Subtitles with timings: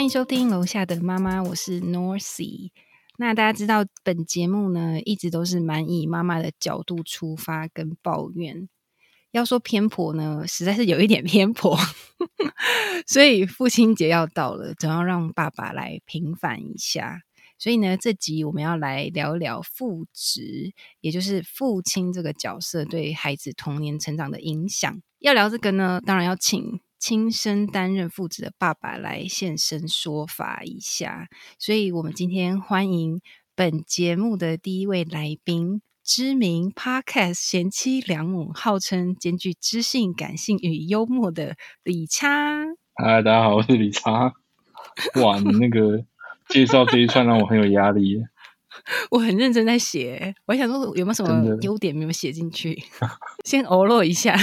[0.00, 2.70] 欢迎收听楼下的妈妈，我是 Norcy。
[3.18, 8.66] 那大家知道，本节目呢一直都是蛮以妈妈的角度出发跟抱怨。
[9.32, 11.76] 要说偏颇呢，实在是有一点偏颇。
[13.06, 17.20] 所以父亲节要到了，总要让爸爸来平反一下。
[17.58, 25.02] 所以呢，这集我们要来聊聊父职，也就是父亲这个角色对孩子童年成长的影响。
[25.18, 31.26] 要聊这个呢，当然要请亲身担任父职的爸爸来现身说法一下。
[31.58, 33.20] 所以我们今天欢迎
[33.56, 42.66] 本节目的第一位来宾，知名 Podcast 贤妻良母，号称兼具知性、感性与幽默的李差。
[42.94, 44.34] 嗨，大家好，我是李差。
[45.22, 46.04] 哇，你那个。
[46.48, 48.24] 介绍这一串让我很有压力。
[49.10, 52.80] 我很认真在写，我还想说有没有什么优点没有写进去，
[53.44, 54.36] 先偶落一下。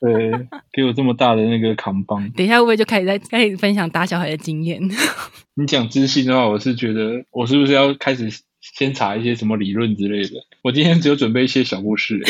[0.00, 0.30] 对，
[0.72, 2.30] 给我这么大的那个扛帮。
[2.30, 4.80] 等一下会不会就开始在开始分享打小孩的经验？
[5.54, 10.34] 你讲知性的话，我是觉得我是不是要开始先查一些什么理论之类的？
[10.62, 12.22] 我今天只有准备一些小故事。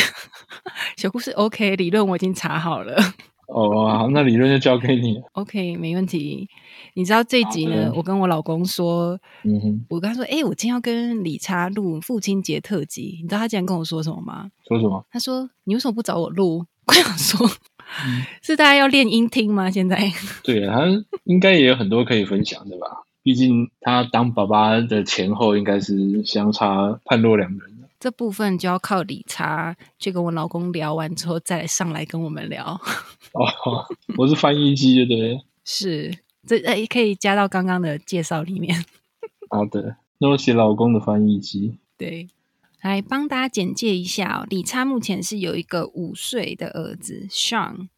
[0.97, 2.95] 小故事 OK，理论我已经查好了。
[3.47, 5.21] 哦，那理论就交给你。
[5.33, 6.47] OK，没问题。
[6.99, 7.89] 你知道这集呢？
[7.95, 13.19] 我跟我老公说，嗯哼，我跟他说，哎，我今天要跟李差录父亲节特辑。
[13.21, 14.51] 你知道他竟然跟我说什么吗？
[14.67, 15.05] 说什么？
[15.09, 17.49] 他说：“你为什么不找我录？” 我想说，
[18.43, 19.71] 是大家要练音听吗？
[19.71, 20.11] 现在？
[20.43, 22.87] 对啊，他应该也有很多可以分享的吧？
[23.23, 27.61] 毕竟他当爸爸的前后应该是相差判若两人。
[27.97, 32.65] 这部分就要靠理查去跟我老公聊完之后，再上来跟我们聊。
[33.31, 33.85] 哦，
[34.17, 35.41] 我是翻译机，对不对？
[35.63, 36.11] 是，
[36.49, 38.83] 这诶可以加到刚刚的介绍里面。
[39.51, 41.77] 好的，那我写老公的翻译机。
[41.95, 42.27] 对，
[42.81, 44.47] 来帮大家简介一下哦。
[44.49, 47.89] 理查目前是有一个五岁的儿子 Sean。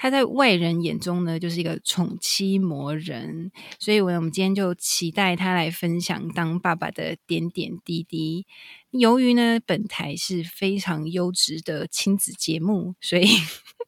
[0.00, 3.50] 他在外人眼中呢，就是一个宠妻魔人，
[3.80, 8.46] 所以，我我们今天就期待他来分享当爸爸的点点滴滴。
[8.92, 13.26] 由于呢，本台是非常优质的亲子节目，所以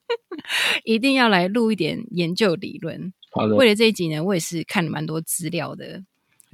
[0.82, 3.12] 一定要来录一点研究理论。
[3.30, 6.04] 好的，为了这一集呢，我也是看了蛮多资料的。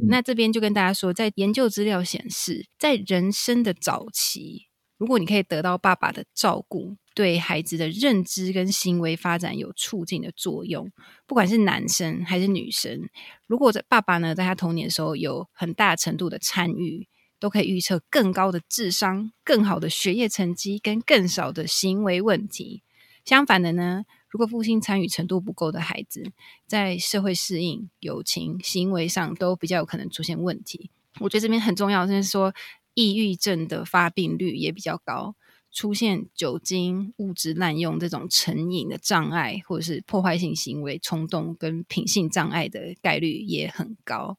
[0.09, 4.67] 那这边就跟大家说，在研究资料显示，在人生的早期，
[4.99, 6.97] 如果你可以得到爸爸的照顾。
[7.15, 10.93] 对孩子的认知跟行为发展有促进的作用，
[11.27, 13.09] 不管是男生还是女生，
[13.47, 17.09] 如果在爸爸呢，在他童年的时候有很大程度的参与，
[17.41, 22.83] 都可以预测更高的智商、更好的学业成绩跟更少的行为问题。
[23.25, 24.05] 相反的呢，
[24.37, 26.31] 如果父亲参与程度不够的孩子，
[26.67, 30.91] 在社会适应、友情、行为上都比较有可能出现问题。
[31.21, 32.53] 我觉得这边很重要，就是说，
[32.93, 35.35] 抑郁症的发病率也比较高。
[35.73, 44.37] 出现酒精、物质滥用这种成瘾的障碍，或者是破坏性行为、冲动跟品性障碍的概率也很高。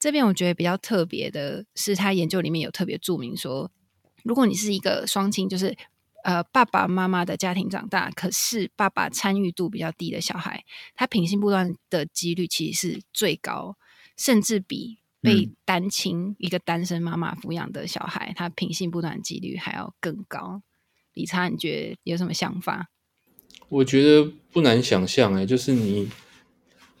[0.00, 3.70] 这边我觉得比较特别的是，他研究里面有特别注明说，
[4.24, 5.76] 如果你是一个双亲，就是
[6.24, 10.64] 呃爸爸妈妈的家庭长大，可是爸爸参与度比较低的小孩，
[10.96, 13.76] 他品性不端的几率其实是最高，
[14.18, 14.98] 甚至比。
[15.24, 20.60] 被单亲一个单身妈妈抚养的小孩，他品性不端几率还要更高。
[21.14, 22.90] 李差，你觉得有什么想法？
[23.70, 26.10] 我觉得不难想象，哎，就是你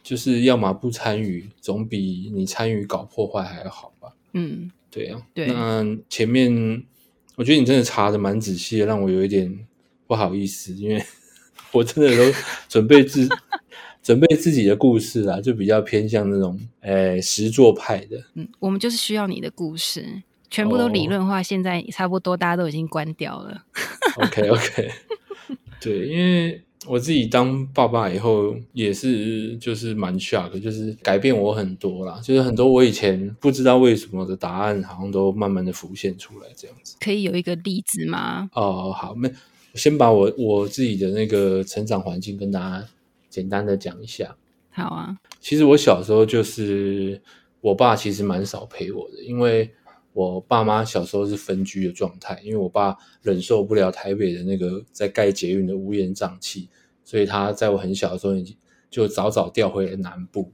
[0.02, 4.14] 就是要么不参与，总比你参与搞破坏还要好吧？
[4.32, 5.20] 嗯，对呀。
[5.34, 5.48] 对。
[5.48, 6.82] 那前面
[7.36, 9.66] 我觉得你真的查的蛮仔细的，让我有一点
[10.06, 11.04] 不好意思，因为
[11.72, 13.28] 我真的都准备自。
[14.04, 18.22] 准备自己的故事啦，就比较偏向那种诶实作派的。
[18.34, 21.42] 嗯，我们就是需要你的故事，全部都理论化。
[21.42, 23.64] 现在差不多大家都已经关掉了。
[24.16, 24.90] OK OK，
[25.80, 36.96] 对，因为我自己当爸爸以后也是就是蛮 shock，就是改变我很多啦，就是很多我以前不知道为什么的答案，好像都慢慢的浮现出来这样子。
[37.00, 38.48] 可以有一个例子吗？
[38.54, 39.30] 哦，好，那
[39.74, 42.86] 先把我我自己的那个成长环境跟大家。
[43.30, 44.36] 简单的讲一下，
[44.70, 45.18] 好啊。
[45.40, 47.20] 其实我小时候就是
[47.60, 49.68] 我爸其实蛮少陪我的，因为
[50.14, 56.70] 我爸妈小时候是分居的状态，因为我爸忍受不了台北的那个在盖捷运的乌烟瘴气，
[57.04, 58.32] 所以他在我很小的时候
[58.88, 60.50] 就早早调回了南部。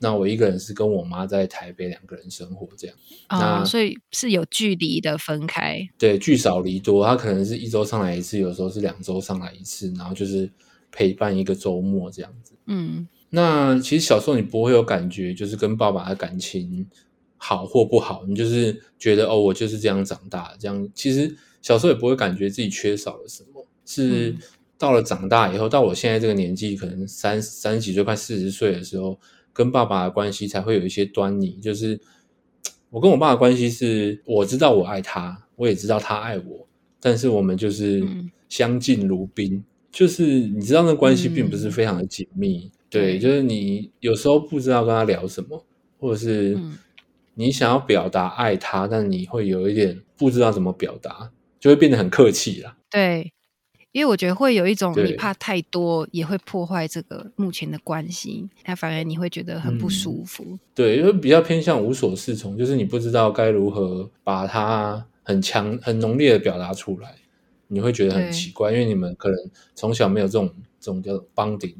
[0.00, 2.96] 那我一个人是跟我妈在台北两个人生活这样。
[3.28, 5.80] 啊，所以是有距离的分开。
[5.96, 10.50] 对，聚少离多，他可能是一周上来一次，有时候是两周上来一次，然后就是。
[10.96, 16.86] 陪伴一个周末这样子，嗯，那其实小时候你不会有感觉，就是跟爸爸的感情
[17.46, 23.66] 好或不好，你就是觉得哦，我就是这样长大，这样其实小时候也不会感觉自己缺少了什么。
[23.84, 24.34] 是
[24.78, 29.20] 到了长大以后，到我现在这个年纪，可能三三十几岁快四十岁的时候，
[29.52, 31.58] 跟爸爸的关系才会有一些端倪。
[31.60, 32.00] 就是
[32.88, 36.66] 我跟我爸的关系是，我知道我爱他，我也知道他爱我，
[36.98, 39.62] 但是我们就是嗯相敬如宾。
[39.92, 45.62] 就是你知道那关系并不是嗯非常的紧密，对，对就是你有时候不知道跟他聊什么，
[45.98, 46.76] 或者是嗯
[47.34, 52.76] 你想要表达爱他，但你会有一点不知道怎么表达，就会变得很客气啦。
[52.90, 53.32] 对，
[53.92, 60.58] 因为我觉得会有一种你怕太多也会破坏这个目前的关系，那反而你会觉得很不嗯舒服。
[60.74, 67.14] 对，因为比较偏向无所适从，就是你不知道该如何把它很强、很浓烈的表达出来，
[67.68, 69.36] 你会觉得很奇怪，因为你们可能
[69.74, 71.76] 从小没有这种这种叫 bonding，对，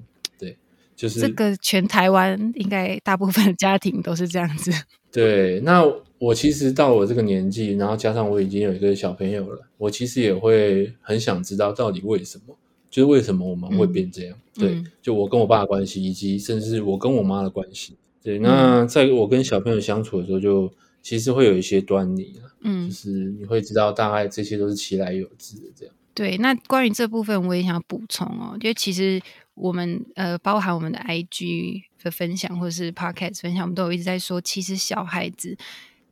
[0.97, 4.71] 就是这个全台湾应该大部分家庭都是这样子。
[5.11, 5.61] 对。
[5.61, 5.85] 那
[6.19, 12.57] 我其实到我这个年纪，然后加上我已经有一个小朋友了，我其实也会很想知道到底为什么，
[12.91, 14.37] 就是为什么我们会变这样。
[14.55, 17.97] 对嗯，就我跟我爸的关系，以及甚至是我跟我妈的关系。
[18.23, 25.95] 对，那在我跟小朋友相处的时候就，其实会有一些端倪啊，嗯就，是你会知道大概这些都是其来有自的这样。
[26.15, 26.39] 对。
[26.39, 29.21] 那关于这部分，我也想补充哦，就其实
[29.55, 35.57] 我们呃，包含我们的 IG 的分享或者是 Podcast 分享，我们都有一直在说，其实小孩子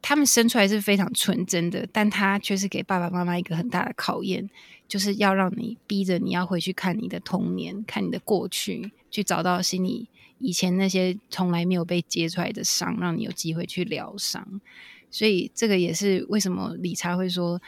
[0.01, 4.49] 他们生出来是非常纯真的，但他却是给爸爸妈妈一个很大的考验，
[4.89, 14.61] 就是要让你逼着你要回去看你的童年，看你的过去，去找到心里以前那些从来没有被揭出来的伤，让你有机会去疗伤。
[15.11, 17.61] 所以这个也是为什么理查会说，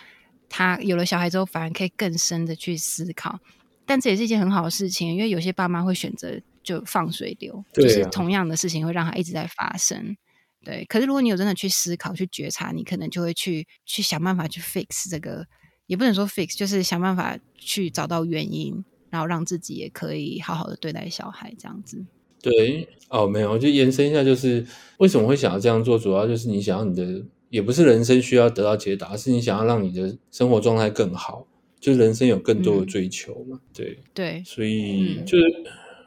[0.49, 3.39] 他有了小孩之后，反而可以更深的去思考。
[3.87, 10.17] 但这也是一件很好的事情，因为有些爸妈会选择就放水流，就是同样的事情会让他一直在发生。
[10.65, 15.47] 对，可是如果你有真的去思考、去觉察，你可能就会去去想办法去 fix 这个，
[15.87, 22.03] 也不能说 fix，就是想办法去找到原因，然后让自己也可以好好的对待小孩，这样子。
[22.41, 24.67] 对，哦，没有，我就延伸一下，就是
[24.97, 31.47] 为什么会想要这样做，主要就是你想要你的，也不是人生需要得到解答，是你想要让你的生活状态更好，
[31.85, 33.61] 就是人生有更多的嗯追求嘛。
[33.75, 35.45] 对，对，所以嗯就是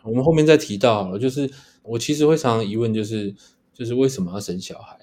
[0.03, 1.47] 我们后面再提到好了，就是
[1.83, 3.31] 我其实会常常疑问，就是
[3.75, 4.97] 就是为什么要生小孩？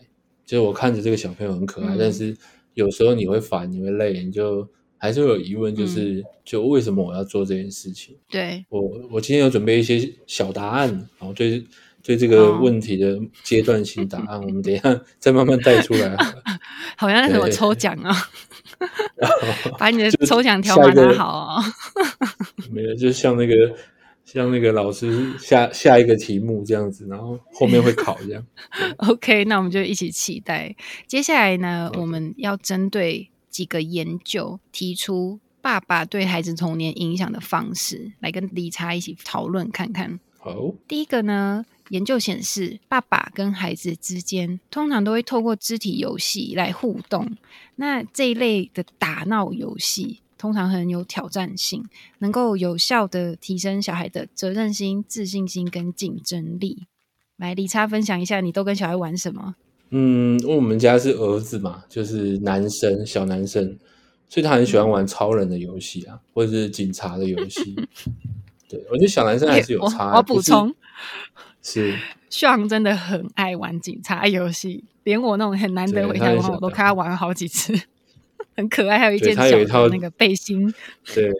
[0.44, 2.36] 就是我看着这个小朋友很可爱，嗯但是
[2.74, 4.68] 有时候你会烦，你会累，你就
[4.98, 8.16] 还是会有疑问，就是、嗯就为什么我要做这件事情？
[8.28, 8.82] 对，我
[9.12, 11.64] 我今天有准备一些小答案，然后对
[12.02, 16.42] 对这个哦问题的阶段性答案，我们等一下再慢慢带出来好了。
[16.96, 18.14] 好像是什么抽奖啊，
[19.78, 21.64] 把你的抽奖条码拿好哦。
[22.70, 23.54] 没有，就像那个
[24.24, 28.44] 像那个老师下下一个题目这样子，然后后面会考这样。
[28.98, 30.74] OK，那我们就一起期待。
[31.06, 40.18] 接下来呢，我们要针对几个研究提出爸爸对孩子童年影响的方式，来跟理查一起讨论看看。
[40.38, 47.36] 好，第一个呢，研究显示，爸爸跟孩子之间通常都会透过肢体游戏来互动。
[47.76, 51.84] 那这一类的打闹游戏通常很有挑战性，
[52.18, 56.86] 能够有效的提升小孩的责任心、自信心跟竞争力。
[57.36, 59.56] 来，李差分享一下，你都跟小孩玩什么？
[59.90, 63.78] 嗯，因为我们家是儿子嘛，就是男生小男生，
[64.28, 67.76] 所以他很喜欢玩超人的游戏啊，或者是警察的游戏。
[68.68, 70.16] 对，我觉得小男生还是有我差。
[70.16, 70.74] 我补充，
[71.64, 71.98] 是。
[72.30, 77.72] 炫真的很爱玩警察游戏，连我那种很难得回家的话，我都看他玩了好几次，
[78.56, 78.98] 很可爱。
[78.98, 80.72] 还有一件小他有一套的那个背心，
[81.14, 81.32] 对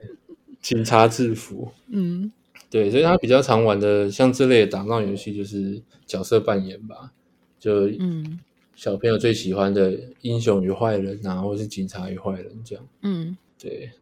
[0.60, 1.72] 警察制服。
[1.88, 2.32] 嗯，
[2.70, 7.12] 对，所以他比较常玩的像这类的打闹游戏，就是角色扮演吧，
[7.60, 8.40] 就嗯。
[8.76, 12.84] 小朋友最喜欢的英雄与坏人啊，或是警察与坏人这样。
[13.02, 13.36] 嗯。
[13.56, 13.92] 对，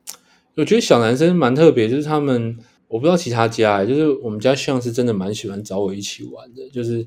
[0.54, 2.58] 我觉得小男生蛮特别，就是他们
[2.92, 7.06] 我不知道其他家欸，就是我们家像是真的蛮喜欢找我一起玩的，就是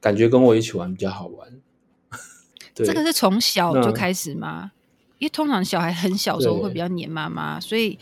[0.00, 1.52] 感觉跟我一起玩比较好玩。
[2.74, 4.72] 对，这个是从小就开始吗？
[5.18, 7.98] 因为通常小孩很小的时候对会比较黏妈妈，所以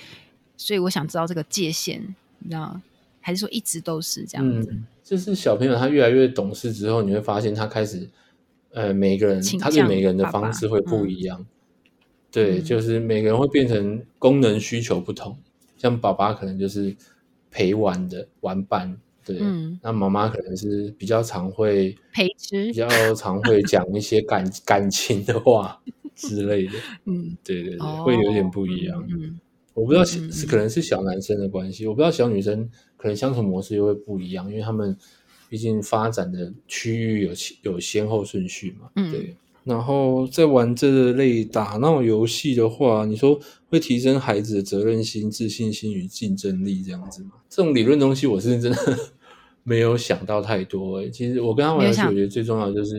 [0.56, 2.00] 所以我想知道这个界限，
[2.38, 2.80] 你知道，
[3.21, 4.68] 还是说一直都是这样子？
[4.71, 8.09] 嗯，就是小朋友他越来越懂事之后，你会发现他开始，
[8.71, 11.45] 呃，每个人他对每个人的方式会不一样。
[12.30, 15.37] 对，嗯就是每个人会变成功能需求不同，
[15.76, 16.95] 像爸爸可能就是
[17.57, 18.95] 陪玩的玩伴，
[19.25, 19.81] 对，嗯。
[19.83, 22.67] 那妈妈可能是比较常会陪吃。
[22.67, 25.81] 比，较常会讲一些感感情的话
[26.15, 26.73] 之类的，
[27.07, 28.05] 嗯，对对对，哦。
[28.05, 29.03] 会有点不一样。
[29.09, 29.41] 嗯
[29.73, 34.95] 我不知道是可能是小男生的关系，我不知道小女生可能相处模式又会不一样，因为他们
[35.49, 37.33] 毕竟发展的区域有
[37.63, 38.91] 有先后顺序嘛。
[38.97, 39.11] 嗯。
[39.11, 39.35] 对。
[39.66, 43.37] 然后在玩这类打闹游戏的话，你说
[43.68, 47.32] 会提升孩子的责任心、自信心与竞争力这样子吗？
[47.50, 48.78] 这种理论东西我是真的
[49.64, 51.11] 没有想到太多、欸。
[51.11, 52.96] 其实我跟他玩游戏，我觉得最重要就是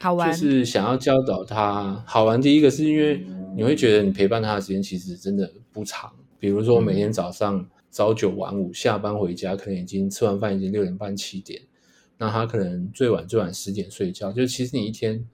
[0.00, 2.42] 好玩就是想要教导他好玩。
[2.42, 3.24] 第一个是因为
[3.56, 11.62] 你会觉得你陪伴他的时间其实真的不长，比如说每天早上朝九晚五，下班回家可能已经吃完饭已经六点半七点，
[12.18, 15.24] 那他可能最晚最晚十点睡觉，就其实你一天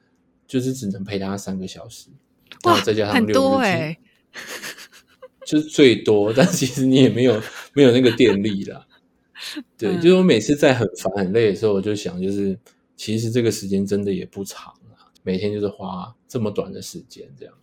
[0.46, 2.08] 就是只能陪他三个小时，
[2.64, 3.98] 然哇后再加上很六日多哎、
[5.46, 7.40] 就是最多，但其实你也没有
[7.74, 8.86] 没有那个电力啦。
[9.76, 12.58] 对，嗯就是我每次在很烦很累的时候，我就想，就是
[12.96, 17.54] 其实这个时间真的也不长啊，每天就是花这么短的时间这样。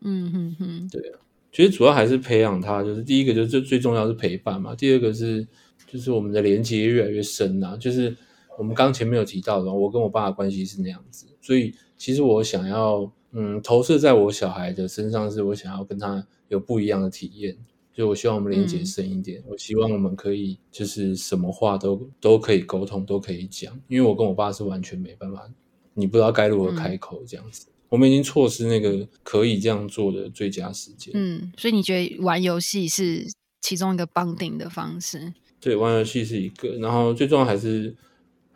[0.00, 1.12] 嗯哼哼对，
[1.52, 5.46] 其实主要还是培养他，就是第一个就是最最重要是陪伴嘛，第二个是
[5.86, 8.16] 就是我们的连接越来越深啊，就是
[8.56, 17.54] 我们刚前面有提到的，我跟我爸的关系是那样子，所以其实我想要嗯投射在我小孩的身上，是我想要跟他有不一样的体验，
[17.94, 25.50] 所以我希望我们连接深一点，我希望我们可以就是什么话都都可以沟通，都可以讲，因为我跟我爸是完全没办法，
[25.94, 27.66] 你不知道该如何开口这样子。
[27.88, 31.10] 我们已经错失那个可以这样做的最佳时间。
[31.14, 33.26] 嗯，所以你觉得玩游戏是
[33.62, 35.32] 其中一个绑定的方式？
[35.58, 37.96] 对，玩游戏是一个，然后最重要还是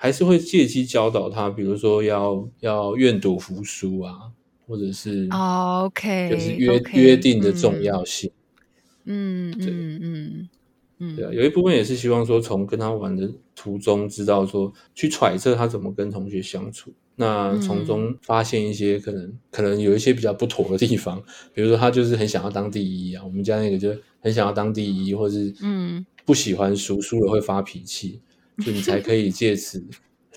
[0.02, 4.32] 还是会借机教导他，比如说要要愿赌服输啊，
[4.66, 8.28] 或者是哦，OK，就是约约定的重要性。
[9.04, 10.48] 嗯对嗯嗯。
[10.98, 21.22] 嗯，对啊，有一部分也是希望说从跟他玩的途中知道说去揣测他怎么跟同学相处，那从中发现一些可能可能有一些比较不妥的地方，
[21.54, 26.04] 比如说他就是很想要当第一啊，我们家那个就很想要当第一，或是嗯。
[26.24, 28.20] 不喜欢输，输了会发脾气，
[28.58, 29.84] 所以你才 可以借此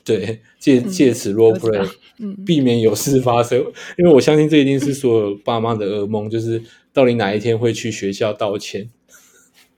[0.03, 3.59] 对借借此 role play 嗯避免有事发生，
[3.97, 6.61] 因为我相信这一定是所有爸妈的噩梦，就是
[6.93, 8.89] 到底哪一天会去学校道歉，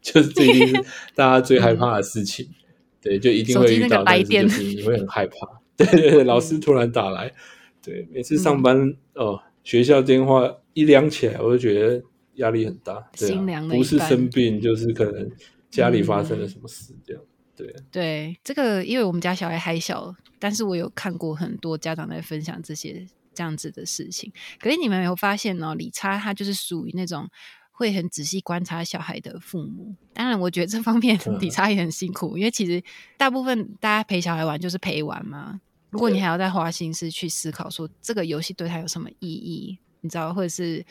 [0.01, 0.74] 就是这一定是
[1.15, 2.48] 大家最害怕的事情。
[3.01, 5.36] 对，就一定会遇到，但是就是你会很害怕。
[5.77, 7.32] 对对对，老师突然打来，
[7.82, 12.03] 对，每次上班、哦，学校电话一亮起来，我就觉得
[12.36, 13.10] 压力很大。
[13.17, 15.32] 对心啊，不是生病，就是可能
[15.70, 17.24] 家里发生了什么事，这样。
[17.57, 24.31] 对，对，这个因为我们家小孩还小，但是我有看过很多家长在分享这些这样子的事情。
[24.59, 25.73] 可是你们有没有发现呢？
[25.75, 27.27] 理查他就是属于那种
[27.71, 29.95] 会很仔细观察小孩的父母。
[30.13, 32.81] 当然，我觉得这方面 嗯理查也很辛苦，因为其实
[33.17, 35.59] 大部分大家陪小孩玩就是陪玩嘛。
[35.89, 40.85] 如果你还要再花心思去思考说这个游戏对他有什么意义，你知道，或者是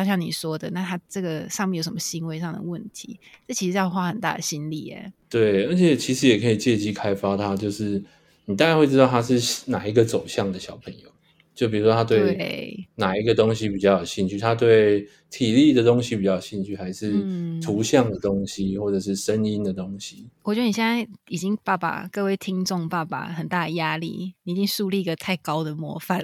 [0.00, 5.12] 就像你说的，那他这个上面有什么行为上的问题，这其实要花很大的心力耶。
[5.28, 8.02] 对，而且其实也可以借机开发他，就是
[8.46, 11.10] 你大概会知道他是哪一个走向的小朋友。
[11.54, 20.26] 就比如说他对对哪一个东西比较有兴趣，他对体力的东西比较有兴趣，还是嗯图像的东西，或者是声音的东西？
[20.44, 26.18] 我觉得你现在已经爸爸，各位听众爸爸很大的压力，你已经树立一个太高的模范。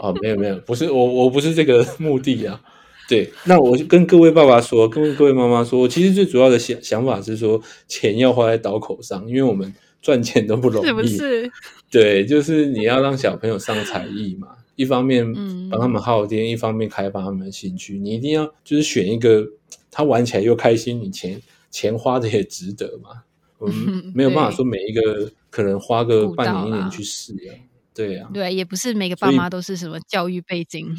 [0.00, 2.62] 哦，没有没有，不是我我不是这个目的啊。
[3.08, 9.72] 对，那我就跟各位爸爸说，跟各位妈妈说，我其实最主要的想想法是说，钱要花在刀口上，因为我们
[10.02, 11.50] 赚钱都不容易，是不是？
[11.90, 17.96] 对，就是你要让小朋友上才艺嘛，一方面嗯帮他们耗电，一方面开发他们的兴趣。
[17.98, 19.46] 你一定要就是选一个
[19.90, 23.22] 他玩起来又开心，你钱钱花的也值得嘛。
[23.58, 27.54] 我们 没有办法说每一个可能花个半年一年去试啊，
[27.94, 30.94] 对呀、对，也不是每个爸妈都是什么教育背景。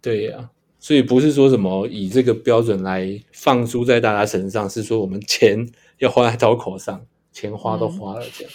[0.00, 0.48] 对呀、
[0.80, 5.68] 所以不是说什么以这个标准来放诸在大家身上，是说我们钱
[5.98, 8.52] 要花在刀口上，钱花都嗯花了这样。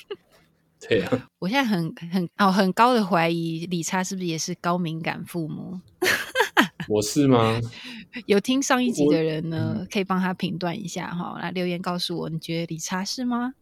[0.87, 5.79] 对啊、 我现在很很哦很高的怀疑，理查是不是也是高敏感父母？
[6.87, 7.59] 我是吗？
[8.27, 13.53] 有听上一集的人呢，嗯可以帮他评断一下哈，来留言告诉我，你觉得理查是吗？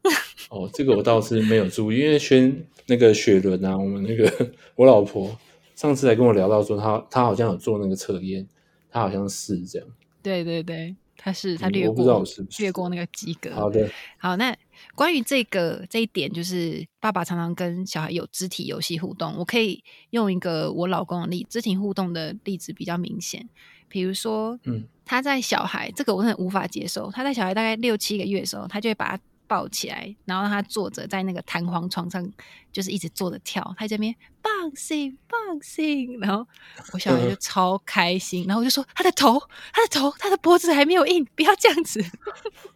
[0.50, 5.34] 哦，这个我倒是没有注意，因为轩那个雪伦啊，我们那个我老婆
[5.76, 8.46] 上次还跟我聊到说，她她好像有做那个测验，
[8.94, 9.88] 她好像是这样。
[10.22, 13.54] 对对对，他是他略嗯我不知道过我是不是略过那个及格。
[13.56, 14.56] 好的，好，那
[14.96, 23.50] 关于这个这一点，就是爸爸常常跟小孩有肢体游戏互动，我可以用一个我老公的例，肢体互动的例子比较明显。
[23.90, 27.12] 比如说，嗯，他在小孩这个我真的无法接受。
[27.12, 29.24] 他在小孩大概六七个月的时候，他就会把他
[29.54, 32.28] 抱起来，然后让他坐着在那个弹簧床上，
[32.72, 33.62] 就是一直坐着跳。
[33.78, 36.44] 他在那边 bouncing bouncing，然后
[36.92, 39.40] 我小孩就超开心，然后我就说他的头，
[39.72, 42.04] 他的头，他的脖子还没有硬，不要这样子。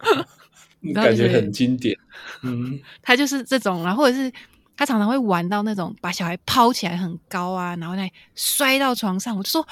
[0.94, 1.98] 然后就是感觉很经典。
[2.42, 4.32] 嗯，他就是这种，然后或者是
[4.76, 9.66] 他常常会玩到那种把小孩抛起来很高啊，然后再摔到床上，我就说，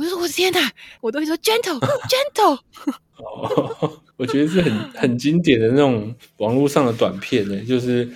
[0.00, 1.78] 我就说我的天哪，我都会说 gentle
[2.08, 2.58] gentle，
[3.16, 8.08] 哦， 我觉得是很很经典的那种网络上的短片呢，就是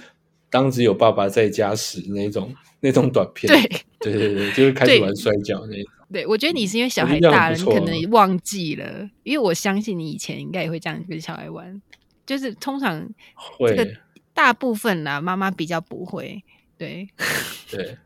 [0.48, 3.82] 当只有爸爸在家时那种那种短片，对。
[4.00, 5.92] 对对对，就是开始玩摔跤那种。
[6.12, 11.80] 对，我觉得你是因为小孩大了，你可能忘记了，因为我相信你以前应该也会这样跟小孩玩，
[12.26, 13.90] 就是通常会，这个
[14.34, 16.42] 大部分啦，妈妈比较不会，
[16.76, 17.08] 对。
[17.70, 17.96] 对，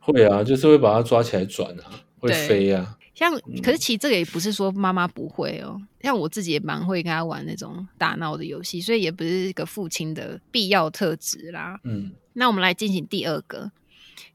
[0.00, 2.96] 会啊，就是会把它抓起来转啊，会对飞啊。
[3.14, 11.80] 像，嗯可是其实这个也不是说妈妈不会哦，像我自己也蛮会跟他玩那种打闹的游戏，所以也不是一个父亲的必要特质啦。
[11.84, 13.72] 嗯，那我们来进行第二个，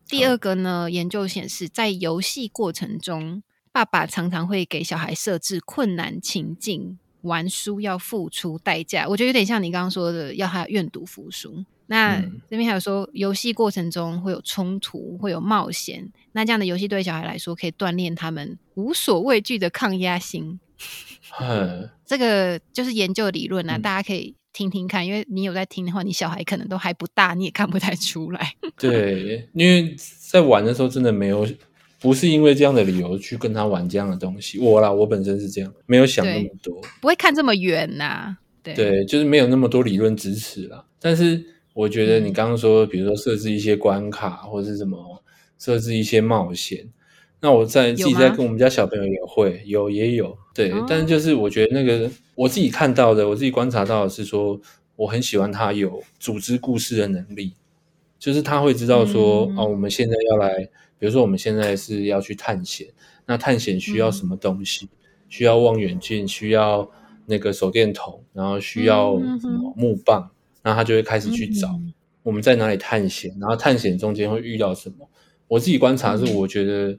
[0.08, 9.08] 第二个呢，研究显示，在游戏过程中，爸爸常常会给小孩设置困难情境，玩输要付出代价。
[9.08, 11.64] 我觉得有点像你刚刚说的，要他愿赌服输。
[11.92, 16.10] 那、嗯这边还有说，游戏过程中会有冲突，会有冒险。
[16.32, 20.58] 那这样的游戏对小孩来说，可以锻炼他们无所畏惧的抗压心。
[21.42, 28.54] 嗯，这个就是研究理论啊，嗯大家可以听听看，因为你有在听的话，你小孩可能都还不大，你也看不太出来。
[28.80, 29.94] 对，因为
[30.30, 31.46] 在玩的时候真的没有，
[32.00, 34.60] 不是因为这样的理由去跟他玩这样的东西。
[34.60, 36.82] 我啦，我本身是这样，没有想那么多。
[37.02, 40.86] 不会看这么远呐、对对，就是没有那么多理论支持啦。
[41.02, 41.44] 但是
[41.74, 42.26] 我觉得嗯。
[42.26, 45.24] 你刚刚说，比如说设置一些关卡或者是什么，
[45.60, 46.90] 设置一些冒险，
[47.40, 54.60] 那我在自己在跟我们家小朋友也会有也有对，哦但是就是我觉得那个我自己看到的，我自己观察到的是说，
[54.96, 57.54] 我很喜欢他有组织故事的能力，
[58.20, 59.58] 就是他会知道说，嗯。
[59.58, 60.58] 哦，我们现在要来，
[61.00, 62.88] 比如说我们现在是要去探险，
[63.26, 64.12] 那探险需要嗯。
[64.12, 64.90] 什么东西？
[65.30, 66.92] 需要望远镜，需要
[67.26, 70.30] 那个手电筒，然后需要嗯什么木棒，然
[70.64, 75.10] 后他就会开始去找嗯我们在哪里探险，然后探险中间会遇到什么。
[75.48, 76.98] 我自己观察是，嗯我觉得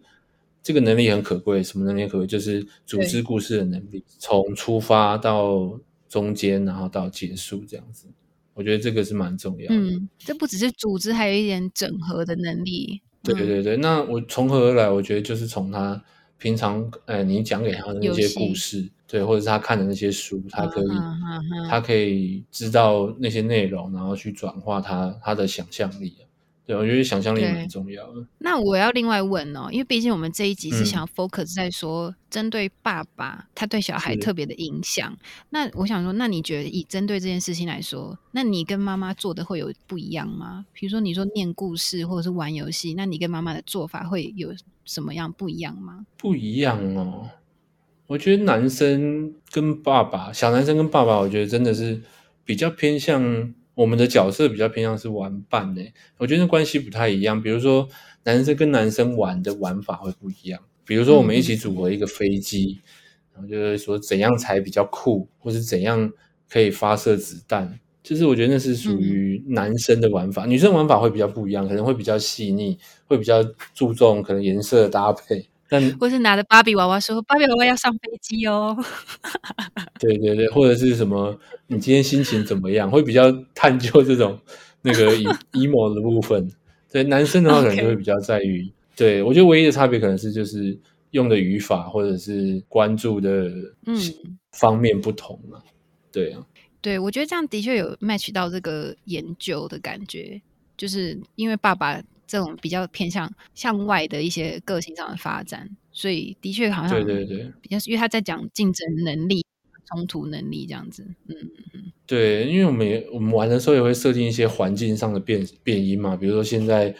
[0.63, 1.63] 这个能力很可贵。
[1.63, 2.27] 什么能力很可贵？
[2.27, 8.09] 就是组织故事的能力，从出发到中间，然后到结束这样子。
[8.55, 9.75] 我觉得这个是蛮重要的。
[9.75, 13.01] 嗯，这不只是组织，还有一点整合的能力。
[13.23, 14.91] 对嗯对对，那我从何而来？
[14.91, 16.03] 我觉得就是从他
[16.43, 20.89] 平常，呃，你讲给他的那些故事，对，或者是他看的那些书，他可以，
[21.71, 26.27] 他可以知道那些内容，然后去转化他他的想象力啊。
[26.65, 28.25] 对，我觉得想象力蛮重要的。
[28.39, 35.17] 那我要另外问哦，因为毕竟我们这一集是嗯想要 focus 在说针对爸爸他对小孩特别的影响。
[35.51, 40.65] 那我想说，那你觉得以针对这件事情来说，那你跟妈妈做的会有不一样吗？
[40.73, 46.07] 比如说你说念故事或者是玩游戏，那你跟妈妈的做法会有什么样不一样吗？
[46.17, 47.31] 不一样哦。
[48.07, 52.03] 我觉得男生跟爸爸，小男生跟爸爸，我觉得真的是
[52.45, 55.95] 比较偏向我们的角色比较偏向是玩伴诶。
[56.19, 57.43] 我觉得关系不太一样。
[57.43, 57.89] 比如说
[58.25, 60.61] 男生跟男生玩的玩法会不一样。
[60.85, 62.83] 比如说我们一起组合一个飞机，
[63.33, 66.13] 然后就是说怎样才比较酷，或是怎样
[66.51, 67.79] 可以发射子弹。
[68.03, 73.43] 就是我觉得那是属于男生的玩法，女生玩法会比较不一样，可能会比较细腻，会比较
[73.75, 75.47] 注重可能颜色的搭配。
[75.69, 78.77] 但或是拿着芭比娃娃说：“芭比娃娃要上飞机哦。
[79.99, 81.35] 对对对，或者是什么，
[81.69, 82.91] 你今天心情怎么样？
[82.91, 84.39] 会比较探究这种
[84.83, 86.47] 那个 e- emo 的部分。
[86.91, 90.79] 对，男生的话可能就会比较在于对我觉得唯一的差别可能是就是
[91.13, 93.51] 用的语法或者是关注的
[93.87, 93.97] 嗯
[94.53, 95.59] 方面不同嘛。
[96.13, 96.45] 对啊，”
[96.83, 100.43] 对，我觉得这样的确有 match 到这个研究的感觉，
[100.77, 107.53] 就是因为爸爸这种比较偏向向外的一些个性上的发展，所以的确好像对对对。
[107.63, 109.47] 比较，因为他在讲竞争能力、
[109.87, 111.07] 冲突能力这样子。
[111.29, 111.37] 嗯
[111.75, 116.93] 嗯，对，因为我们也我们玩的时候也会设定一些环境上的变变音嘛，比如说现在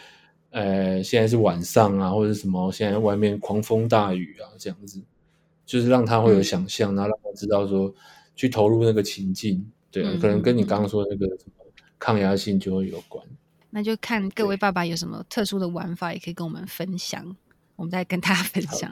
[0.51, 5.03] 呃现在是晚上啊，或者是什么现在外面狂风大雨啊这样子，
[5.65, 6.43] 就是让他会有嗯。
[6.43, 7.93] 想象，然后让他知道说
[8.35, 11.65] 去投入那个情境，对啊，嗯可能跟你嗯刚刚说的那个什么
[11.99, 13.25] 抗压性就会有关。
[13.69, 17.35] 那就看各位爸爸有什么特殊的玩法，也可以跟我们分享，
[17.75, 18.91] 我们再跟大家分享。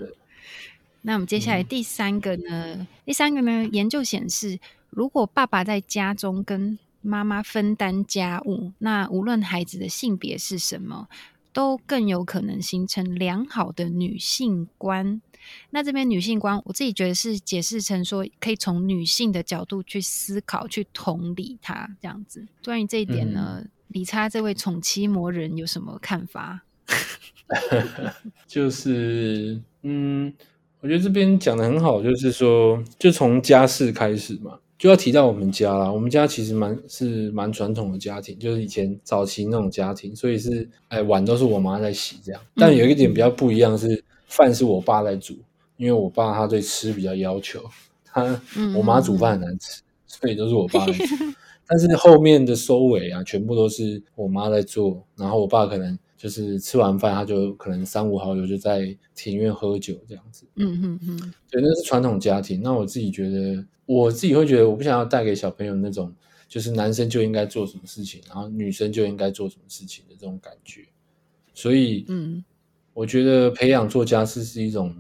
[1.04, 2.88] 那我们接下来嗯第三个呢？
[3.06, 3.68] 第三个呢？
[3.72, 11.08] 研究显示，如果爸爸在家中跟妈妈分担家务，那无论孩子的性别是什么，
[11.54, 15.22] 都更有可能形成良好的女性观。
[15.72, 22.48] 那这边女性观，我自己觉得是解释成说，可以从女性的角度去思考、去同理她这样子。
[22.64, 26.64] 关于这一点呢，理查这位宠妻魔人有什么看法？
[28.48, 30.34] 就是嗯，
[30.80, 35.92] 我觉得这边讲的很好，就是说，就从家事开始嘛，就要提到我们家啦。
[35.92, 42.42] 我们家其实蛮是蛮传统的家庭，就是以前早期那种家庭，所以是哎碗都是我妈在洗这样。
[42.56, 45.38] 但有一点比较不一样是，饭是我爸在煮，
[45.78, 47.64] 因为我爸他对吃比较要求，
[48.04, 51.04] 他嗯我妈煮饭很难吃，所以都是我爸在煮。
[51.68, 60.46] 但是后面的收尾啊，全部都是我妈在做，然后我爸可能就是吃完饭，他就可能三五好友就在庭院喝酒这样子。
[60.56, 62.62] 嗯嗯嗯，对，那是传统家庭。
[62.62, 66.14] 那我自己觉得，我自己会觉得，我不想要带给小朋友那种，
[66.50, 70.82] 就是男生就应该做什么事情，然后女生就应该做什么事情的这种感觉。
[71.54, 72.44] 所以，嗯，
[72.94, 74.94] 我觉得培养做家事是一种，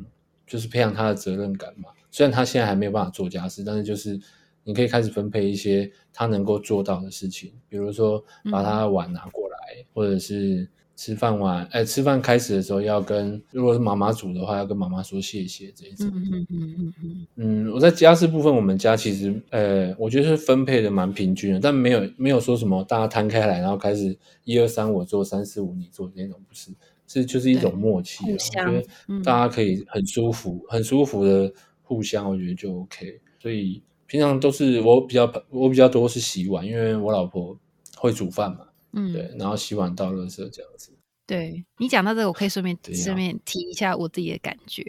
[0.47, 1.89] 就是培养他的责任感嘛。
[2.10, 4.19] 虽然他现在还没有办法做家事，但是就是
[4.63, 16.12] 你可以开始分配一些他能够做到的事情，比如说把他的碗拿过来，或者是吃饭碗，哎，吃饭开始的时候要跟，如果是妈妈煮的话，要跟妈妈说谢谢这一种。
[16.13, 26.69] 嗯嗯嗯嗯嗯，嗯，我在家事部分，我们家其实，呃，我觉得是分配的蛮平均的，但没有没有说什么大家摊开来，然后开始一二三我做，三四五你做那种，不是，
[27.13, 28.32] 是就是一种默契啊。
[28.32, 33.19] 我觉得嗯大家可以很舒服、很舒服的互相，我觉得就 OK。
[33.39, 37.58] 所以平常都是我比较我比较多是洗碗，因为我老婆
[37.97, 40.91] 会煮饭嘛，嗯，对，然后洗碗倒垃圾这样子。
[41.28, 44.84] 对你讲到这个，我可以顺便顺便提一下我自己的感觉。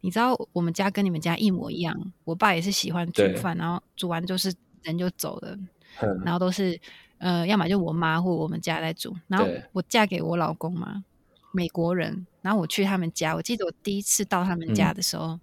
[0.00, 5.56] 你知道我们家跟你们家一模一样，我爸也是喜欢煮对饭，然后煮完就是人就走了，
[6.02, 6.80] 嗯，然后都是
[7.18, 9.14] 呃，要么就我妈或我们家在煮。
[9.28, 11.04] 然后我嫁给我老公嘛，
[11.52, 15.38] 美国人，然后我去他们家，我记得我第一次到他们家嗯的时候，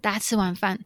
[0.00, 0.78] 大家吃完饭，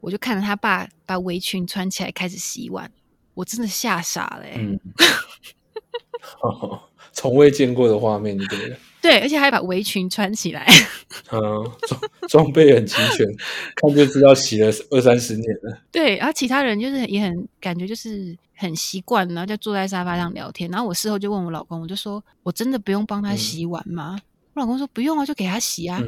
[0.00, 2.90] 我就看着他爸把围裙穿起来开始洗碗，
[3.34, 4.54] 我真的吓傻了、欸。
[4.58, 4.80] 嗯，
[7.12, 8.76] 从未见过的画面，对不对了？
[9.00, 10.66] 对，而且还把围裙穿起来。
[11.32, 11.40] 嗯，
[11.86, 13.26] 装装备很齐全，
[13.76, 15.78] 看就知道洗了二三十年了。
[15.90, 20.70] 对，然后其他人就是也很感觉就是很习惯，然后就坐在沙发上聊天。
[20.70, 24.18] 然后我事后就问我老公，我就说我真的不用帮他嗯洗碗吗？
[24.54, 26.02] 我老公说不用啊，就给他洗啊。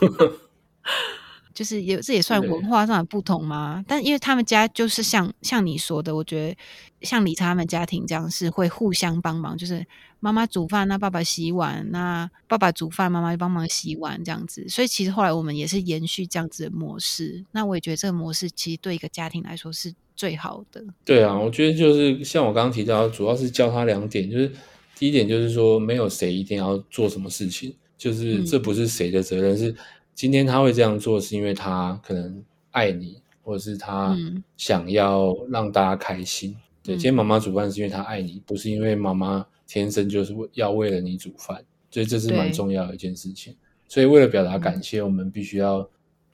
[0.00, 0.10] 嗯
[1.56, 3.82] 就是也这也算文化上的不同吗？
[3.88, 6.56] 但因为他们家就是像像你说的，我觉得
[7.00, 9.84] 像理查他们家庭这样是会互相帮忙，就是
[10.20, 14.68] 妈妈煮饭，那爸爸洗碗，那爸爸煮饭，妈妈就帮忙洗碗这样子。
[14.68, 17.42] 所以其实后来我们也是延续这样子的模式。
[17.52, 20.84] 那我也觉得这个模式其实对一个家庭来说是最好的。
[21.06, 24.52] 对啊，我觉得就是像我刚刚提到，主要是教他两点，就是
[24.98, 29.74] 第一点就是说，没有谁一定要做什么事情，就是嗯这不是谁的责任，是
[30.16, 36.56] 今天他会这样做，是因为他可能爱你，或者是他嗯想要让大家开心。
[36.82, 43.54] 对，嗯今天妈妈煮饭是因为她爱你，不是因为妈妈天生就是为要为了你煮饭，所以这是蛮重要的一件事情。
[43.86, 45.86] 所以为了表达感谢，我们必须要，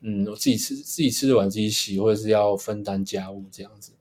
[0.02, 3.92] 嗯，我自己吃自己吃的碗自己洗，或者是要分担家务这样子。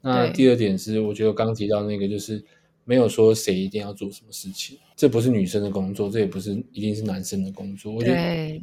[0.00, 2.44] 那第二点是，我觉得刚提到那个，就是
[2.84, 7.92] 没有说谁一定要做什么事情，这不是女生的工作，这也不是一定是男生的工作。
[7.92, 8.60] 我觉得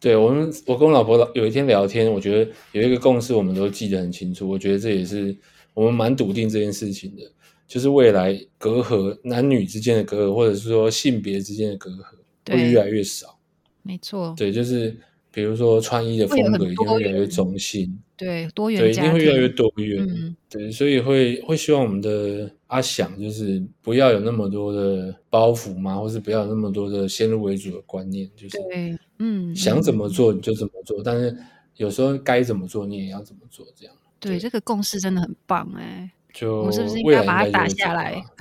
[0.00, 4.48] 对，我们，我跟我老婆有一天聊天，我觉得有一个共识，我们都记得很清楚。
[4.48, 5.36] 我觉得这也是
[5.74, 7.22] 我们蛮笃定这件事情的，
[7.66, 13.38] 就是未来隔阂男女之间的隔阂，或者是说性别之间的隔阂会越来越少。
[13.82, 14.96] 没错，对，就是
[15.32, 20.06] 比如说穿衣的风格一定多会越来越中性，对，多对，元对一定会越来越，多元。
[20.06, 31.36] 嗯，对，所以会会希望我们的阿想就是不要有那么多的包袱嘛，或是不要有那么多的先入为主的观念，就是对，嗯，想怎嗯么做你就怎么做，但是
[31.76, 36.10] 有时候该怎么做你也要怎么做，这样对这个共识真的很棒哎。
[36.32, 38.22] 就我们是不是应该把它打下来？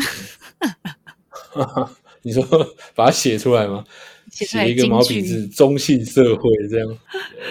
[2.21, 2.43] 你说
[2.93, 3.83] 把它写出来吗？
[4.29, 6.97] 写一个毛笔字，中性社会这样，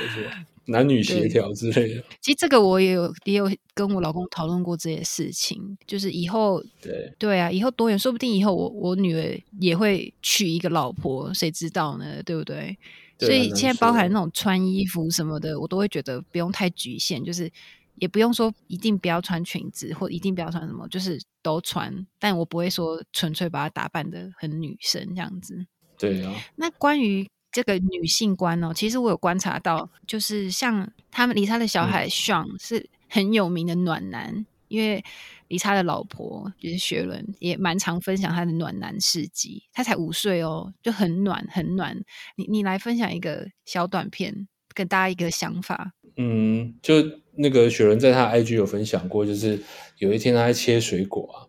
[0.67, 2.05] 男女协调之类的。
[2.21, 12.23] 其实这个我也有也有跟我老公讨论过这些事情，就是以后对，对啊，以后多远，说不定以后我我女儿也会娶一个老婆，谁知道呢？
[12.23, 12.77] 对不对？
[13.19, 17.51] 所以现在包含那种穿衣服什么的，我都会觉得不用太局限，就是
[17.97, 25.67] 也不用说一定不要穿裙子或一定不要穿什么，就是都穿，但我不会说纯粹把她打扮的很女生这样子。
[25.99, 35.03] 对啊，那关于这个女性观哦，其实我有观察到，就是像他们理查的小嗯孩 Sean 是很有名的暖男，因为
[35.49, 39.63] 理查的老婆就是雪伦也蛮常分享他的暖男事迹。
[39.73, 41.97] 他才五岁哦，就很暖很暖。
[42.37, 45.93] 你你来分享一个小短片，跟大家一个想法。
[46.17, 46.95] 嗯，就
[47.37, 49.63] 那个雪人在他 IG 有分享过，就是
[49.99, 51.47] 有一天他在切水果啊，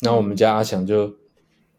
[0.00, 1.12] 然后我们家阿翔就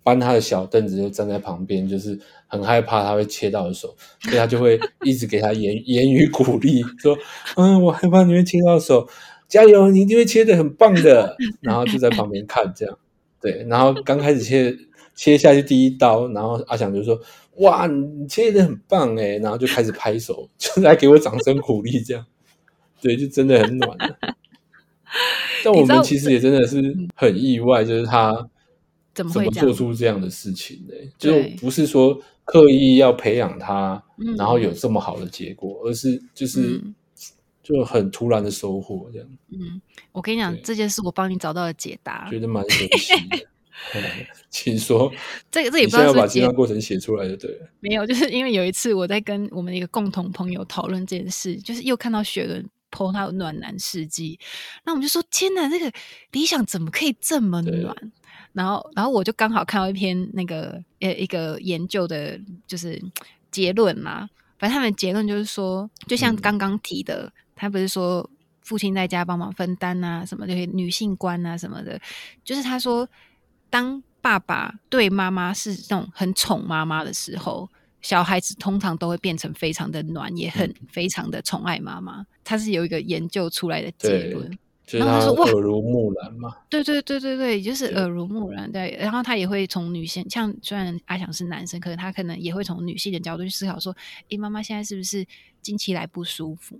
[0.04, 7.17] 搬他的小凳子就站在旁边，就是很害怕他会切到手，所以他就会一直给他言言语鼓励，说
[7.56, 9.08] ：“嗯，我害怕你会切到手，
[9.47, 11.36] 加油，你一定会切的很棒的。
[11.62, 12.97] ”然后就在旁边看这样，
[13.41, 14.75] 对，然后刚开始切
[15.15, 17.19] 切下去第一刀，然后阿翔就说
[17.58, 22.25] ：“哇，你切的很棒哎！”然后就开始拍手，就来给我掌声鼓励这样，
[23.01, 23.97] 对，就真的很暖。
[25.63, 28.49] 但我们其实也真的是很意外，就是他
[29.13, 30.93] 怎么怎么做出这样的事情呢？
[31.17, 36.95] 就不是说刻意要培养他，嗯然后有这么好的结果，而是就是嗯
[37.65, 42.39] 就很突然的收获，这样嗯，我跟你讲，对这件事我帮你找到了解答觉。
[42.39, 43.13] 得蛮神奇
[44.51, 45.12] 请说，
[45.49, 47.67] 这个这也不知道是不是解计算过程写出来就对了。
[47.80, 54.39] 没有，就是因为有一次我在跟我们的一个共同朋友讨论这件事，就是又看到雪伦 PO 他有暖男事迹，
[54.86, 55.91] 那我们就说天哪，这个
[56.32, 57.95] 理想怎么可以这么暖？
[58.54, 63.01] 然后，然后我就刚好看到一篇那个呃一个研究的，就是
[63.51, 64.30] 结论嘛。
[64.58, 68.30] 反正他们结论就是说，就像嗯刚刚提的，他不是说
[68.62, 72.00] 父亲在家帮忙分担啊，什么这些女性观啊什么的，
[72.44, 73.08] 就是他说，
[73.70, 77.70] 当爸爸对妈妈是那种很宠妈妈的时候，
[78.02, 82.26] 小孩子通常都会变成非常的暖，也很非常的宠爱妈妈。
[82.44, 84.58] 他是有一个研究出来的结对论。
[84.88, 88.72] 就是他然后他说哇耳濡目染嘛，对对对对对，就是耳濡目染。
[88.72, 93.96] 对，然后他也会从女性，像虽然阿翔是男生，可是他可能也会从女性的角度去思考说，
[94.30, 95.26] 诶，妈妈现在是不是
[95.60, 96.80] 经期来不舒服？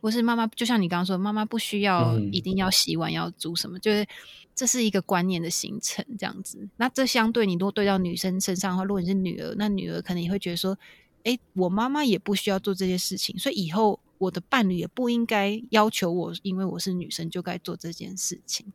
[0.00, 4.06] 或是妈妈，就像你刚刚说，妈妈不需要嗯一定要洗碗，要煮什么，就是
[4.54, 6.68] 这是一个观念的形成，这样子。
[6.76, 10.76] 那这相对你如果对到女生身上的话，如果你是女儿，那女儿可能也会觉得说，
[11.24, 18.66] 诶，我妈妈也不需要做这些事情，所以以后我的伴侣也不应该要求我，因为我是女生就该做这件事情。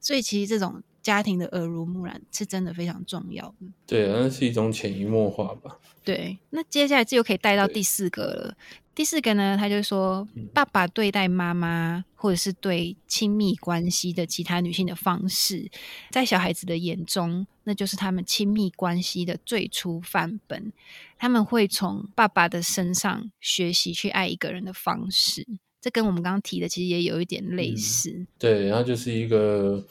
[0.00, 3.66] 所以其实这种家庭的耳濡目染是真的非常重要的。
[3.86, 5.78] 对，那是一种潜移默化吧。
[6.04, 8.56] 对，那接下来这就可以带到第四个了。
[8.94, 15.70] 第四个呢，他就说嗯，爸爸对待妈妈或者是对亲密关系的其他女性的方式，
[16.10, 20.72] 在小孩子的眼中，那就是他们亲密关系的最初范本。
[21.18, 25.46] 他们会从爸爸的身上学习去爱一个人的方式。
[25.80, 28.26] 这跟我们刚刚提的其实也有一点类嗯似。
[28.38, 29.82] 对，然后就是一个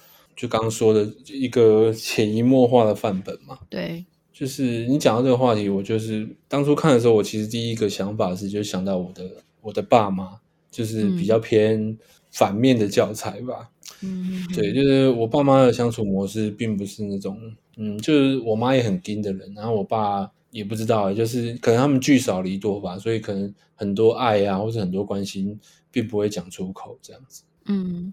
[0.42, 3.60] 就刚刚说的一个 潜移默化的范本嘛。
[3.70, 9.30] 对，就是你讲到这个话题，我就是当初看的时候，我其实第一个想法是，就想到我的
[9.62, 10.40] 我的爸妈，
[10.72, 11.96] 就是比较偏
[12.32, 13.70] 反面的教材吧。
[14.02, 17.40] 嗯，对，就是我爸妈的相处模式，并不是那种，
[17.78, 25.60] 嗯，就是我妈也很盯的人，然后我爸也不知道，就是可能他们聚少离多吧，所以可能很多爱啊，或者很多关心，
[25.92, 27.44] 并不会讲出口这样子。
[27.66, 28.12] 嗯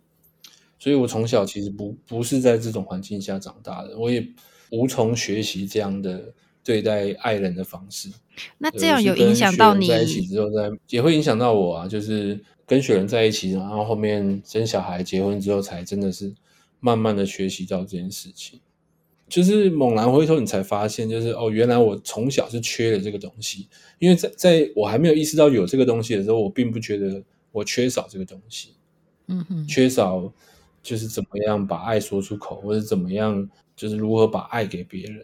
[0.78, 4.26] 所以我从小其实不不是在这种环境下长大的，我也
[4.70, 8.08] 无从学习这样的对待爱人的方式。
[8.58, 11.88] 那对这样有影响到你在一起之后在，也会影响到我啊。
[11.88, 16.32] 就是跟雪人在一起，然后后面生小孩、结婚之后，才真的是
[16.78, 18.60] 慢慢的学习到这件事情。
[19.28, 23.66] 就是猛然回头，你才发现，就是哦，原来我从小是缺了这个东西。
[23.98, 28.70] 因为在在我还没有意识到有这个东西的时候，我并不觉得我缺少这个东西。
[29.26, 30.32] 嗯哼，缺少
[30.88, 33.46] 就是怎么样把爱说出口，或者怎么样
[33.76, 35.22] 就是如何把爱给别人，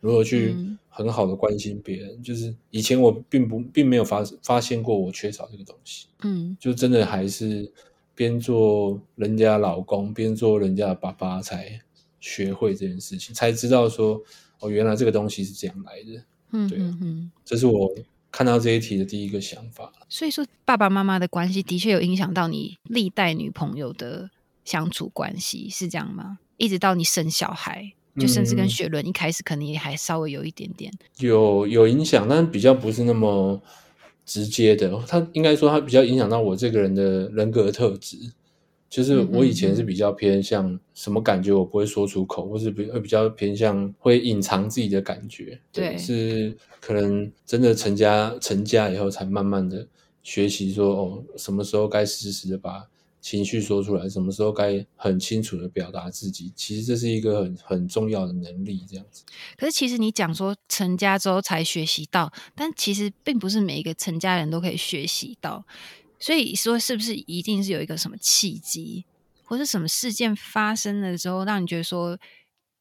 [0.00, 2.22] 如何去嗯很好的关心别人。
[2.22, 7.72] 就是以前我并不并没有发发现过我缺少这个东西，嗯就真的还是
[8.14, 11.80] 边做人家老公边做人家的爸爸才
[12.20, 14.22] 学会这件事情，才知道说
[14.60, 16.22] 哦，原来这个东西是这样来的。
[16.50, 17.30] 嗯对嗯。
[17.42, 17.90] 这是我
[18.30, 19.90] 看到这一题的第一个想法。
[20.08, 24.30] 所以说，爸爸妈妈的关系的确有影响到你历代女朋友的
[24.66, 26.40] 相处关系，是这样吗？
[26.58, 33.62] 一直到你生小孩，就甚至跟嗯雪伦一开始可能也还稍微有一点点，有有影响，但比较不是那么
[34.26, 35.02] 直接的。
[35.06, 38.18] 他应该说，他比较影响到我这个人的人格特质。
[38.88, 45.60] 就是我以前是比较偏向什么感觉我不会说出口，或是比会比较偏向会隐藏自己的感觉。
[45.72, 49.86] 对是可能真的成家成家以后，才慢慢的
[50.22, 52.86] 学习说哦，什么时候该适时的把
[53.26, 56.52] 情绪说出来，什么时候该很清楚的表达自己。
[56.54, 59.24] 其实这是一个很很重要的能力，这样子。
[59.56, 65.66] 可是其实你讲说成家之后才学习到，但其实并不是每一个成家人都可以学习到。
[66.20, 69.04] 所以说，是不是一定是有一个什么契机，
[69.42, 72.16] 或是什么事件发生了之后，让你觉得说，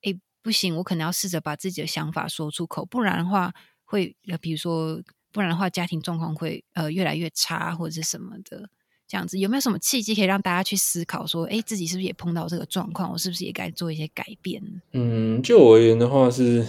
[0.03, 3.51] 诶，不行，我可能要试着把自己的想法说出口，不然的话
[3.83, 8.69] 会，呃，比如说，不然的话家庭状况会呃越来越差，或者什么的。
[9.07, 13.11] 这样子有没有什么契机可以让大家去思考说，诶，自己是不是也碰到这个状况？
[13.11, 14.61] 我是不是也该做一些改变？
[14.93, 16.65] 嗯，就我而言的话是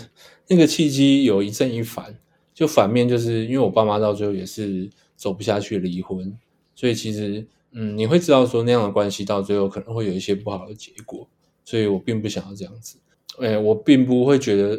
[0.49, 2.18] 那个契机有一正一反，
[2.53, 6.37] 就反面就是因为我爸妈到最后也是走不下去离婚，
[6.75, 11.27] 所以其实嗯你会知道说那样的关系到最后可能会有一些不好的结果，
[11.64, 12.99] 所以我并不想要这样子。
[13.38, 14.79] 诶，我并不会觉得，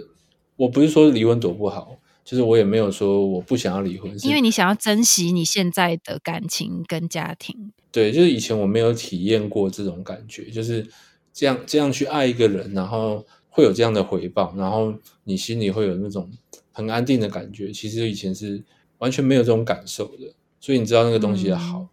[0.55, 7.71] 我不是说离婚多不好，就是我也没有说我不想要离婚，是因为你想要珍惜你现在的感情跟家庭。
[7.89, 10.85] 对，就是以前我没有体验过这种感觉，就是
[11.31, 16.29] 这样这样去爱一个人，然后会有这样的回报，然后你心里会有那种
[16.73, 17.71] 很安定的感觉。
[17.71, 18.61] 其实以前是
[18.97, 21.87] 完全没有这种感受的，所以你知道那个东西的好，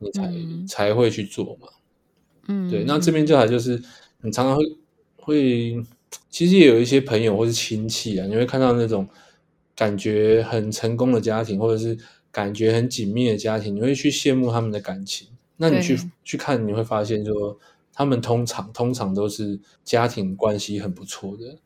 [0.00, 1.68] 你才、嗯才会去做嘛。
[2.48, 3.80] 嗯，对，那这边就还就是
[4.22, 4.64] 你常常会
[5.16, 5.84] 会，
[6.28, 9.08] 其实也有一些朋友或是亲戚啊，你会看到那种
[9.76, 11.98] 感觉很成功的家庭，或者是
[12.30, 15.28] 感觉很紧密的家庭，你会去羡慕他们的感情。
[15.56, 17.58] 那你去去看，你会发现说，
[17.92, 21.58] 他们通常通常都是家庭关系很不错的，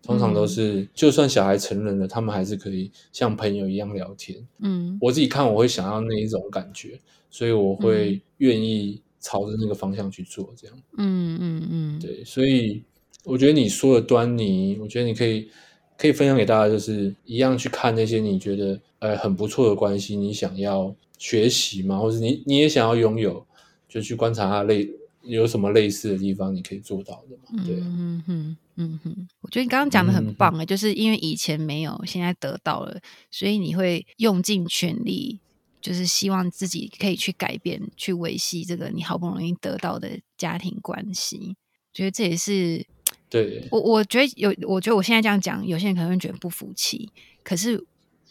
[0.00, 4.46] 通常都嗯是、就算小孩成人了，他们还是可以像朋友一样聊天。
[4.60, 10.76] 嗯我自己看，我会想要那一种感觉，所以我会愿意朝着那个方向去做，这样。
[10.98, 12.84] 嗯嗯嗯，对，所以
[13.24, 15.50] 我觉得你说的端倪，我觉得你可以
[15.96, 23.46] 可以分享给大家，就是一样去看那些你觉得呃很不错的关系，你想要学习嘛，或者你你也想要拥有，
[23.88, 24.88] 就去观察它类
[25.22, 27.64] 有什么类似的地方你可以做到的嘛。
[27.64, 33.00] 对啊，嗯哼嗯哼，我觉得你刚刚讲的很棒啊，就是因为以前没有，现在得到了，
[33.30, 35.38] 所以你会用尽全力，
[35.80, 41.54] 就是希望自己可以去改变、去维系这个你好不容易得到的家庭关系。
[41.92, 42.84] 觉得这也是
[43.32, 47.08] 对，我我觉得有，我觉得我现在这样讲，有些人可能会觉得不服气。
[47.42, 47.82] 可是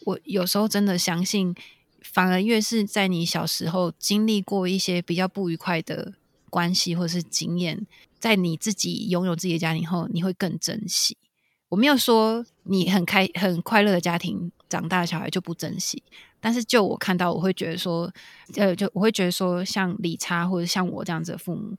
[0.04, 1.52] 我有时候真的相信，
[2.02, 6.12] 反而越是在你小时候经历过一些比较不愉快的
[6.48, 7.84] 关系或是经验，
[8.20, 11.16] 在你自己拥有自己的家庭后，你会更珍惜。
[11.70, 16.00] 我没有说你很开很快乐的家庭长大的小孩就不珍惜，
[16.38, 18.08] 但是就我看到，我会觉得说，
[18.54, 21.76] 呃，就我会觉得说，像理查或者像我这样子的父母，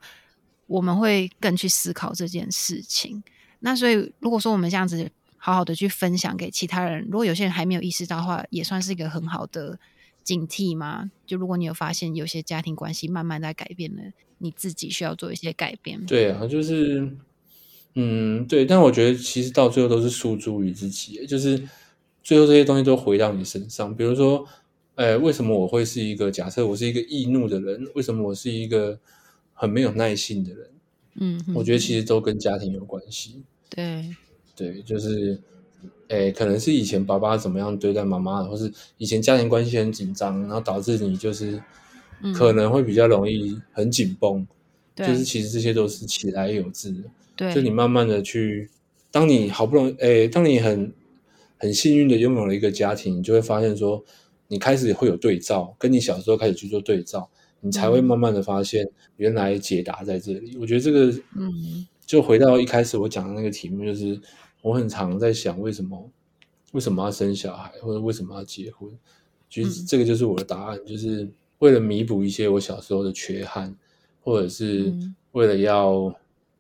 [0.74, 3.22] 我们会更去思考这件事情。
[3.60, 5.08] 那所以，如果说我们这样子
[5.38, 9.78] 好好的去分享给其他人，如果有些人还没有意识到的话，也算是一个很好的
[10.24, 11.12] 警惕嘛。
[11.28, 14.02] 就如果你有发现有些家庭关系慢慢在改变了，
[14.40, 16.04] 你自己需要做一些改变。
[16.08, 17.08] 对啊，就是，
[17.94, 21.70] 嗯，对，但我觉得其实到最后都是诉诸于自己，就是
[22.24, 23.96] 最后这些东西都回到你身上。
[23.96, 24.44] 比如说，
[24.96, 27.88] 呃，为什么我会是一个假设我是一个易怒的人？
[27.94, 29.00] 为什么我是一个
[29.64, 30.70] 很没有耐性的人？
[31.22, 33.44] 嗯，我觉得其实都跟家庭有关系。
[33.70, 34.14] 对，
[34.58, 35.42] 对，就是，
[36.10, 41.64] 诶，可能是以前爸爸怎么样对待妈妈，或是以前家庭关系很紧张，然后导致你就是
[42.22, 44.46] 嗯可能会比较容易很紧绷。
[44.94, 47.04] 对就是其实这些都是起来有致的。
[47.38, 48.70] 对，就你慢慢的去，
[49.12, 50.92] 当你好不容易，诶，当你很
[51.58, 54.04] 很幸运的拥有了一个家庭，你就会发现说，
[54.50, 57.30] 你开始会有对照，跟你小时候开始去做对照，
[57.64, 60.58] 你才会嗯慢慢的发现原来解答在这里。
[60.58, 64.20] 我觉得这个，嗯，就回到一开始我讲的那个题目，就是
[64.62, 66.12] 我很常在想，为什么
[66.74, 68.92] 为什么要生小孩，或者为什么要结婚？
[69.50, 71.28] 其实嗯这个就是我的答案，就是
[71.60, 73.74] 为了弥补一些我小时候的缺憾，
[74.22, 76.14] 或者是嗯为了要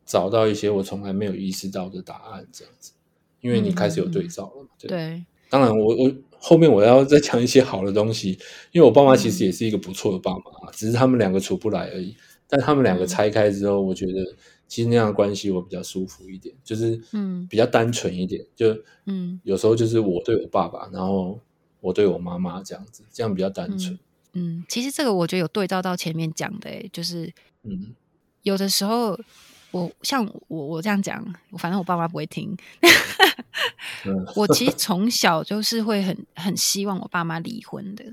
[0.05, 2.93] 找到一些我从来没有意识到的答案，这样子。
[3.41, 4.69] 因为你开始有对照了嘛。
[4.79, 5.25] 对。
[5.53, 8.37] 对，当然我，我后面我要再讲一些好的东西，
[8.71, 12.15] 因为我爸妈其实也是一个不错的爸妈，只是他们两个处不来而已。
[12.49, 14.13] 但他们两个嗯拆开之后，我觉得
[14.67, 18.45] 其实那样的关系我比较舒服一点，就是嗯比较单纯一点。
[18.55, 21.39] 就嗯有时候就是我对我爸爸，然后
[21.81, 23.97] 我对我妈妈这样子，这样比较单纯。
[24.33, 27.31] 嗯，其实这个我觉得有对照到前面讲的，诶，就是
[27.63, 27.95] 嗯
[28.43, 29.17] 有的时候，
[29.73, 31.21] 我像我我这样讲，
[31.57, 32.55] 反正我爸妈不会听。
[34.05, 38.05] 嗯我其实从小就是会很很希望我爸妈离婚的，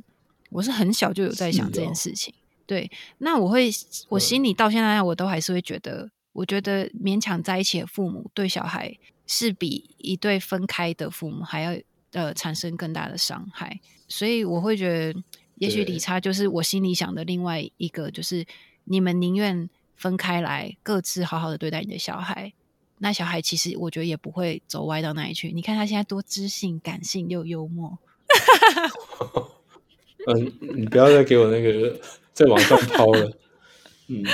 [0.51, 2.35] 我是很小就有在想是这件哦事情。
[2.67, 3.71] 对，那我会
[4.09, 8.97] 我嗯心里到现在我都还是会觉得，我觉得勉强在一起的父母对小孩
[9.27, 11.77] 是比一对分开的父母还要
[12.13, 15.23] 呃产生更大的伤害，所以我会觉得，
[15.57, 18.47] 也许理查就是我心里想的另外一个，就是
[18.85, 19.69] 你们宁愿
[20.01, 22.55] 分开来，各自好好的对待你的小孩。
[23.03, 25.53] 那小孩其实我觉得也不会走歪到哪里去。
[25.53, 27.99] 你看他现在多知性、感性又幽默，
[30.27, 32.01] 嗯， 你不要再给我那个
[32.33, 33.31] 再往上抛了。
[34.09, 34.25] 嗯，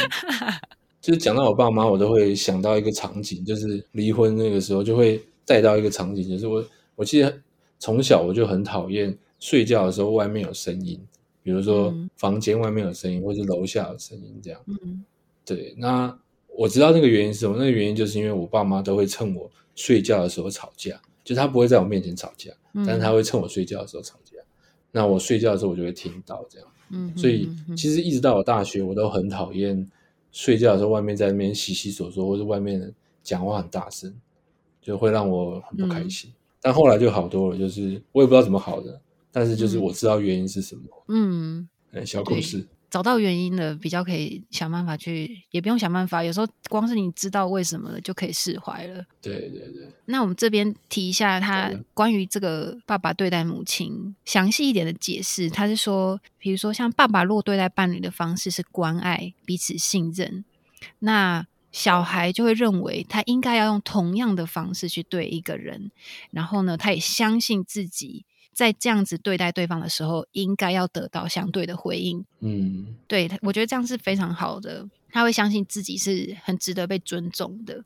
[1.02, 6.64] 就是讲到我爸妈，我都会想到一个场景，就是离婚那个时候就会带到一个场景，就是我
[6.94, 7.40] 我记得
[7.80, 11.04] 从小我就很讨厌睡觉的时候外面有声音，
[11.42, 14.60] 比如说嗯房间外面有声音，或是楼下有声音这样。
[14.66, 15.04] 嗯
[15.46, 16.14] 对，那
[16.48, 24.36] 我知道那个原因是什么，那个原因就是因为我爸妈都会趁我睡觉的时候吵架，就他不会在我面前吵架，嗯但是他会趁我睡觉的时候吵架。
[24.90, 29.88] 那我睡觉的时候我就会听到这样，嗯，所以其实一直到我大学，我都很讨厌
[30.32, 32.92] 睡觉的时候外面在那边悉悉索索，或是外面
[33.22, 34.14] 讲话很大声，
[34.80, 36.30] 就会让我很不开心。
[36.30, 40.82] 嗯但后来就好多了，就是我也不知道怎么好的，但是就是嗯我知道原因是什么。
[41.06, 42.66] 嗯，嗯，小故事。
[42.96, 49.04] 找到原因了，比较可以想办法去，也不用想办法，有时候光是你知道为什么了，就可以释怀了。
[49.20, 55.50] 对对对，那我们这边提一下他关于这个爸爸对待母亲详细一点的解释。
[55.50, 60.46] 他是说，比如说像爸爸若对待伴侣的方式是关爱、彼此信任，
[61.00, 65.90] 那小孩就会认为他应该要用同样的方式去对一个人，
[66.30, 68.24] 然后呢，他也相信自己
[68.56, 72.24] 在这样子对待对方的时候，应该要得到相对的回应。
[72.40, 74.88] 嗯对，我觉得这样是非常好的。
[75.10, 77.84] 他会相信自己是很值得被尊重的。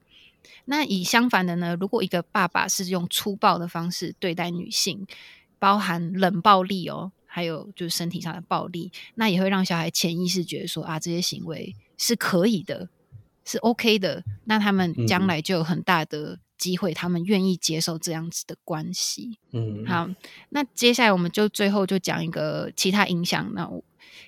[0.67, 1.77] 那以相反的呢？
[1.81, 5.05] 如果一个爸爸是用粗暴的方式对待女性，
[5.59, 12.89] 包含冷暴力哦，还有就是身体上的暴力，那也会让小孩潜意识觉得说啊，这些行为是可以的，
[13.45, 14.23] 是 OK 的。
[14.45, 19.39] 那他们将嗯来就有很大的机会，他们愿意接受这样子的关系。
[19.53, 20.09] 嗯，好，
[20.51, 23.51] 那接下来我们就最后就讲一个其他影响。
[23.55, 23.83] 那我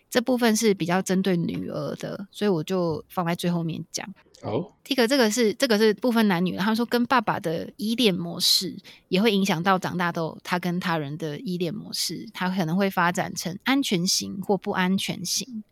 [0.09, 4.09] 这部分是比较针对女儿的，所以我就放在最后面讲。
[4.43, 8.77] 好，第一个，这个是这个是部分男女，他们说跟爸爸的依恋模式
[9.09, 15.63] 也会影响到长大后他跟他人的依恋模式，他可能会发展成安全型或不安全型。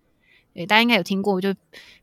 [0.53, 1.55] 对，大家应该有听过，就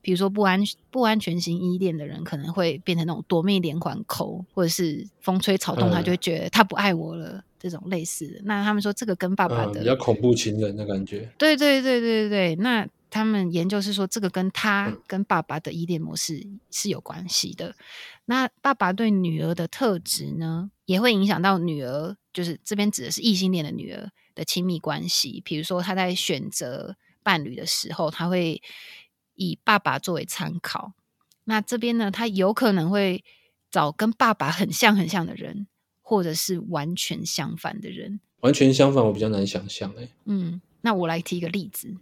[0.01, 8.39] 比如说不安不安全型依恋的人，可能会变成那种夺命连环扣，或者是风吹草动，他嗯就会觉得他不爱我了，这种类似的。
[8.43, 11.29] 那他们说这个跟爸爸嗯，的比较恐怖情人的感觉。
[11.37, 17.75] 对对对对对，那他们研究是说，这个跟他嗯跟爸爸的依恋模式是有关系的。
[18.25, 25.41] 那爸爸对女儿的特质呢，也会影响到女儿，就是这边指的是异性恋的女儿的亲密关系。
[25.45, 26.95] 比如说，他在选择
[27.27, 28.61] 伴侣的时候，他会
[29.35, 30.93] 以爸爸作为参考。
[31.43, 33.21] 那这边呢，他有可能会
[33.69, 35.67] 找跟爸爸很像很像的人，
[36.01, 38.21] 或者是完全相反的人。
[38.39, 40.07] 完全相反，我比较难想象哎。
[40.23, 41.93] 嗯，那我来提一个例子。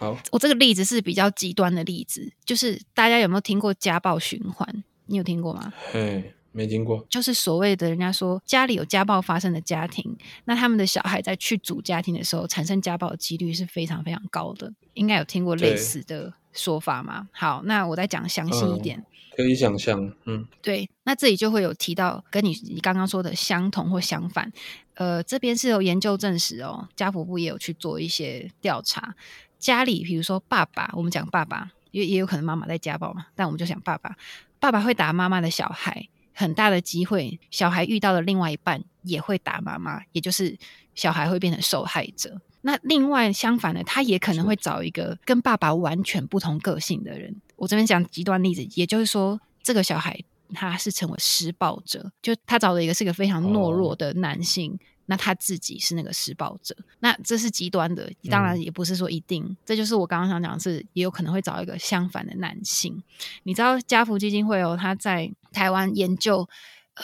[0.00, 4.82] 好，我这个例子是比较极端的例子，就是大家有没有听过家暴循环？
[5.06, 5.72] 你有听过吗？
[5.92, 7.06] 嘿，没听过。
[7.08, 14.72] 就是所谓的人家说家里有家暴发生的家庭，那他们的小孩在去组家庭的时候，产生家暴的几率是非常非常高的。
[14.94, 17.28] 应该有听过类似的说法吗？
[17.30, 19.04] 好，那我再讲详细一点。
[19.36, 24.52] 可以想象，嗯对，那这里就会有提到跟你你刚刚说的相同或相反。
[24.94, 29.14] 呃，这边是有研究证实哦，家福部也有去做一些调查。
[29.56, 34.16] 家里比如说爸爸，我们讲爸爸，也也有可能妈妈在家暴嘛，但我们就讲爸爸，
[34.58, 36.08] 爸爸会打妈妈的小孩，
[36.38, 40.56] 很大的机会，小孩遇到的另外一半也会打妈妈，也就是
[40.94, 42.40] 小孩会变成受害者。
[42.60, 47.34] 那另外相反的，他也可能会找一个跟爸爸完全不同个性的人。
[47.56, 50.16] 我这边讲极端例子，也就是说，这个小孩
[50.54, 54.78] 他是成为施暴者，就他找的一个是个非常懦弱的男性。
[55.10, 59.56] 那他自己是那个施暴者，那这是极端的，当然也不是说一定。
[59.64, 63.02] 这就是我刚刚想讲的是，也有可能会找一个相反的男性。
[63.44, 66.46] 你知道家福基金会哦，他在台湾研究，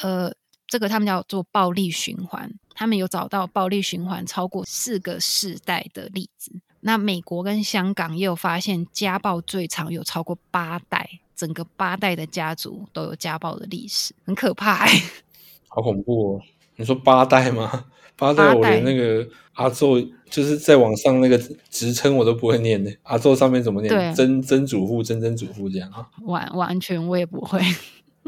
[0.02, 0.30] 呃，
[0.66, 6.52] 这个他们叫做暴力循环，他们有找到暴力循环超过四个世代的例子。
[6.80, 15.02] 那美国跟香港也有发现，家暴最长有超过八代，整个八代的家族都有家暴的历史，很可怕、欸。
[15.68, 16.42] 好恐怖哦！
[16.76, 17.86] 你说八代吗？
[18.16, 20.00] 八代，我连那个阿宙
[20.30, 21.36] 就是在网上那个
[21.68, 22.94] 职称我都不会念的。
[23.02, 24.14] 阿宙上面怎么念？
[24.14, 27.60] 曾曾祖父、曾曾祖父这样啊，完完全我也不会。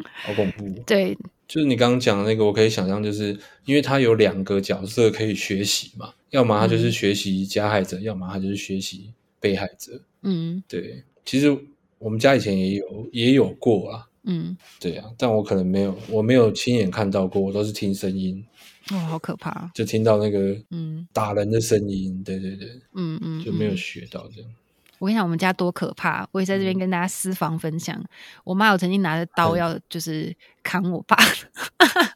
[0.03, 0.69] 好恐怖。
[0.85, 1.17] 对
[1.49, 10.03] 就是你刚刚讲的那个，我可以想象，就是因为他有两个角色可以学习嘛，要么他就是嗯学习加害者，要么他就是学习被害者。
[10.23, 11.57] 嗯对，其实
[11.99, 18.45] 我们家以前也有也有过啊，嗯，对啊，但我可能没有，我没有亲眼看到过，我都是听声音，
[18.91, 19.70] 哦，好可怕。
[19.74, 24.51] 就听到那个嗯打人的声音，对对对，嗯嗯，就没有嗯学到这样。
[24.99, 26.27] 我跟你讲，我们家多可怕！
[26.33, 28.03] 我也在这边嗯跟大家私房分享。
[28.45, 31.14] 我妈有曾经拿着刀嗯要就是砍我爸，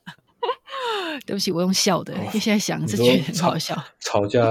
[1.27, 4.43] 对不起，我用笑的，哦因为现在想你说是觉得很吵好笑，吵架，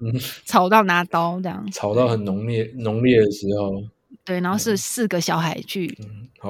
[0.00, 0.12] 嗯，
[0.44, 1.64] 吵到拿刀这样。
[1.70, 3.84] 吵到很浓烈浓烈的时候，
[4.26, 5.96] 对，然后是四个小孩去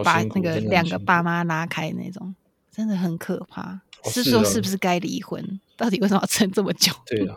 [0.02, 2.34] 把，那个两个爸妈拉开那种，
[2.74, 3.80] 真的很可怕。
[4.04, 5.60] 是哦是哦说是不是该离婚？
[5.76, 6.92] 到底为什么要撑这么久？
[7.06, 7.36] 对啊。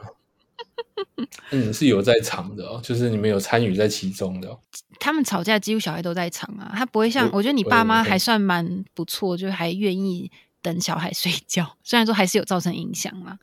[1.51, 4.59] 嗯，是有在场的哦，就是你们有参与在其中的、哦。
[4.99, 10.29] 他们吵架几乎小孩都在场啊，他不会像我我觉得你爸妈还算蛮不错，就还愿意
[10.61, 13.37] 等小孩 睡觉，虽然说还是有造成影响啦，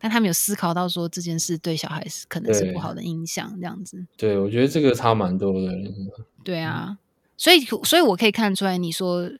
[0.00, 4.04] 但他们有思考到说这件事对小孩是可能是不好的影响，这样子。
[4.16, 5.72] 对，我觉得这个差蛮多的。
[6.42, 6.96] 对啊，
[7.36, 9.30] 所以所以我可以看出来，你说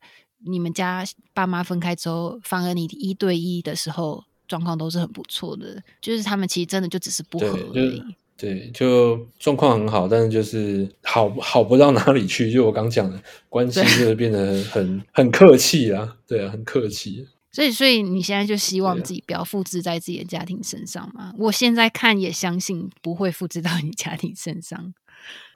[0.44, 8.02] 你们家爸妈分开之后，反而你一对一的时候状况都是很不错的，就是他们其实真的就只是不合而已。
[8.36, 12.50] 对，就状况很好，但是就是好好不到哪里去。
[12.50, 17.26] 就我刚讲的，关系就是变得很很客气啊，对啊，很客气。
[17.52, 21.34] 所以，所以你现在就希望自己不要复制在自己的家庭身上嘛？
[21.36, 24.94] 我现在看也相信不会复制到你家庭身上。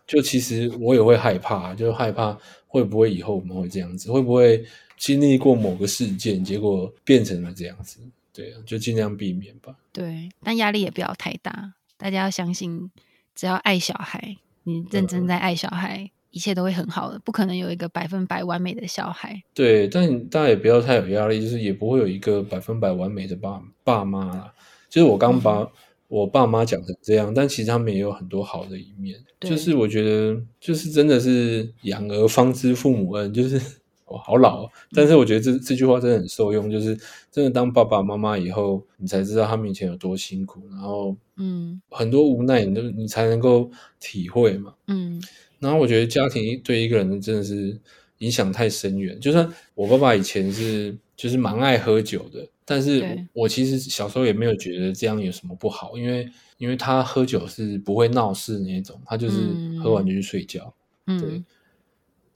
[0.07, 2.37] 就其实我也会害怕，就害怕
[2.67, 4.65] 会不会以后我们会这样子，会不会
[4.99, 8.01] 经历过某个事件，结果变成了这样子？
[8.33, 9.75] 对啊，就尽量避免吧。
[9.93, 11.75] 对，但压力也不要太大。
[11.97, 12.91] 大家要相信，
[13.35, 17.19] 只要爱小孩，你认真在爱小孩，一切都会很好的。
[17.25, 19.43] 不可能有一个百分百完美的小孩。
[19.55, 24.53] 对，但大家也不要太有压力，就是也不会有一个百分百完美的爸爸妈啦。
[24.91, 25.67] 就是我刚把
[26.09, 29.19] 我爸妈讲成这样，但其实他们也有很多好的一面。
[29.41, 33.61] 就是我觉得，就是真的是养儿方知父母恩，就是。
[34.07, 36.95] 我，好老，但是我觉得这这句话真的很受用，就是
[37.33, 45.19] 真的当爸爸妈妈以后，你才知道他们以前有多辛苦，然后嗯，很多无奈你都你才能够体会嘛，嗯，
[45.65, 47.77] 然后我觉得家庭对一个人真的是
[48.19, 53.03] 影响太深远，就算我爸爸以前是就是蛮爱喝酒的，但是
[53.33, 59.37] 我其实小时候也没有觉得这样有什么不好，因为因为他喝酒是不会闹事那种，他就是
[59.83, 60.73] 喝完就去睡觉，
[61.07, 61.43] 对。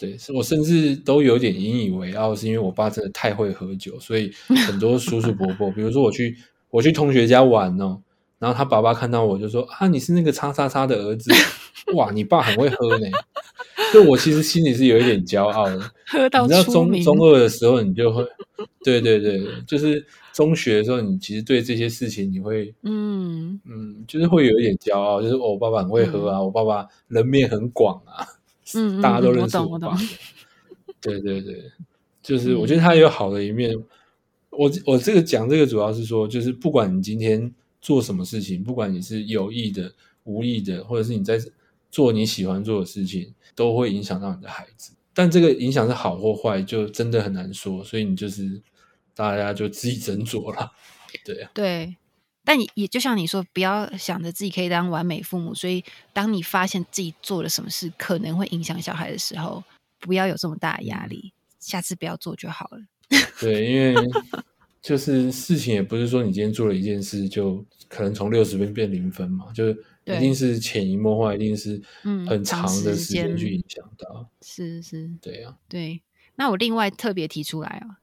[0.01, 4.31] 对，我甚至都有点引以为傲，是因为我爸真的太会喝酒，所以
[4.64, 6.37] 很多叔叔伯伯，比如说我去
[6.70, 8.01] 我去同学家玩哦，
[8.39, 11.30] 然后他爸爸看到我就说啊，你是那个叉叉叉的儿子，
[11.95, 13.07] 哇，你爸很会喝呢。
[13.93, 18.22] 就我其实心里是有一点骄傲的， 喝到你知道中中二的时候，你就会，
[18.82, 28.26] 对对对，就是中学的时候，你其实对这些事情你会，嗯嗯，就是会有一点骄傲，就是我爸爸很会喝啊，我爸爸人面很广啊。
[28.74, 29.97] 嗯，大家都认识我爸。
[31.01, 31.72] 对对对，
[32.22, 33.74] 就是我觉得他有好的一面。
[34.51, 37.51] 我我这个讲这个主要是说，就是不管你今天
[37.81, 41.39] 做什么事情，不管你是有意的、无意的，或者是你在
[41.91, 44.93] 做你喜欢做的事情，都会影响到你的孩子。
[45.14, 47.83] 但这个影响是好或坏，就真的很难说。
[47.83, 48.62] 所以你就是
[49.14, 50.72] 大家就自己斟酌了。
[51.24, 51.97] 对啊，对。
[52.45, 55.55] 但也就像你说，不要想着自己可以当完美父母。
[55.55, 59.62] 所以，当你发现自己做了什么事可能会影响小孩的时候，
[59.99, 62.79] 不要有这么大的压力，下次不要做就好了。
[63.39, 63.95] 对，因为
[64.81, 71.83] 就是事情也不是说你今天做了一件事就可能从六十分变零分嘛，就是一定是潜移默化，一定是
[72.26, 74.29] 很长的时间去影响到。
[74.41, 76.01] 是是，对呀，对。
[76.37, 77.99] 那我另外特别提出来啊。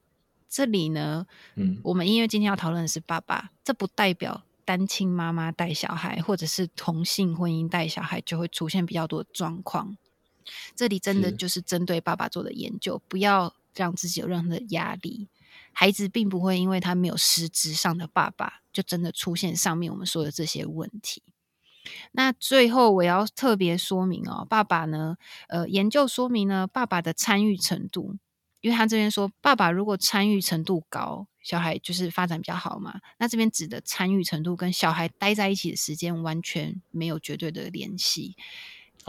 [0.48, 9.96] 这里呢，嗯，我们因为今天要讨论的是爸爸，这不代表单亲妈妈带小孩，或者是同性婚姻带小孩就会出现比较多的状况。
[10.74, 15.28] 这里真的就是针对爸爸做的研究，不要让自己有任何的压力。
[15.78, 21.22] 孩子并不会因为他没有实质上的爸爸，就真的出现上面我们说的这些问题。
[22.12, 25.18] 那最后我要特别说明哦，爸爸呢，
[25.48, 28.16] 呃，研究说明呢，爸爸的参与程度。
[28.62, 33.00] 因为他这边说，爸爸如果参与程度高，小孩就是发展比较好嘛。
[33.18, 38.34] 那这边指的参与程度跟小孩待在一起的时间完全没有绝对的联系。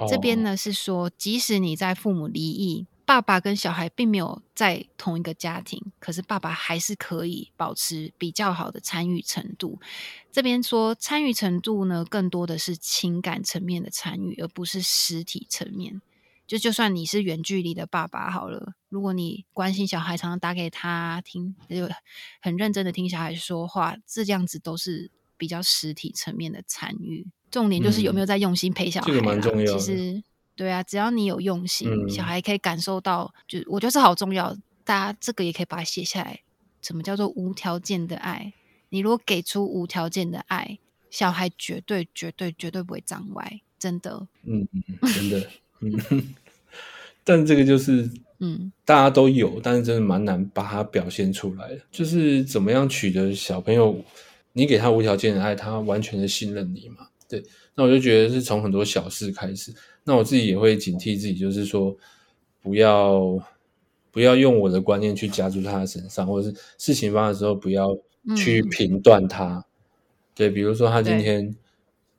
[0.10, 9.80] 这边呢是说，即使你在父母离异，爸爸跟小孩并没有在同一个家庭，可是爸爸还是可以保持比较好的参与程度。
[10.30, 16.02] 这边说参与程度呢，更多的是情感层面的参与，而不是实体层面。
[16.46, 21.90] 就就算你是远距离的爸爸好了，如果你关心小孩，常常打给他听，就
[22.42, 27.26] 很认真的听小孩说话，这样子都是比较实体层面的参与。
[27.50, 29.78] 重点就是有没有在用心陪小孩，这个蛮重要。
[29.78, 30.22] 其实，
[30.58, 34.58] 对啊，只要你有用心，小孩可以感受到，就我觉得是好重要。
[34.84, 36.42] 大家这个也可以把它写下来。
[36.82, 38.54] 什么叫做无条件的爱？
[38.90, 40.80] 你如果给出无条件的爱，
[41.12, 44.28] 小孩绝对绝对绝对不会长歪，真的。
[44.44, 44.84] 嗯嗯，
[45.14, 45.48] 真的。
[45.82, 46.34] 嗯，
[47.24, 51.82] 但这个就是， 嗯，大家都有，但是真的蛮难把它表现出来的。
[51.92, 54.04] 就是怎么样取得小朋友，
[54.54, 57.10] 你给他无条件的爱，他完全的信任你嘛？
[57.30, 57.44] 对，
[57.76, 59.72] 那我就觉得是从很多小事开始。
[60.08, 61.96] 那我自己也会警惕自己，就是说，
[62.64, 63.38] 不要
[64.10, 67.96] 不要用我的观念去加注他的身上，或者是事情发生的时候，不要
[68.36, 69.64] 去评断他。
[70.34, 71.56] 对，比如说他今天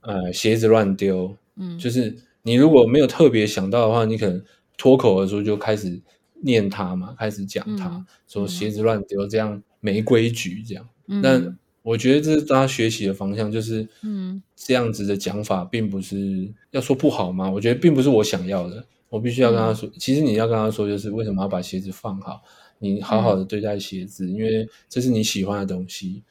[0.02, 2.14] 呃鞋子乱丢，嗯，就是。
[2.42, 4.42] 你如果没有特别想到的话，你可能
[4.78, 6.00] 脱口而出就开始
[6.40, 10.88] 念他嘛，开始讲他说鞋子乱丢，这样没规矩，这样。
[11.22, 11.58] 但
[11.88, 17.50] 我觉得这是大家学习的方向，就是嗯，这样子的讲法并不是要说不好吗？
[17.50, 22.42] 我觉得并不是我想要的，我必须要跟他说，其实你要跟他说，就是为什么要把鞋子放好，
[22.78, 26.22] 你好好的对待鞋子，因为这是你喜欢的东西，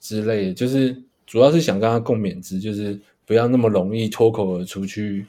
[0.00, 5.26] 之类的，就是主要是想跟他共勉之，就是不要那么容易脱口而出去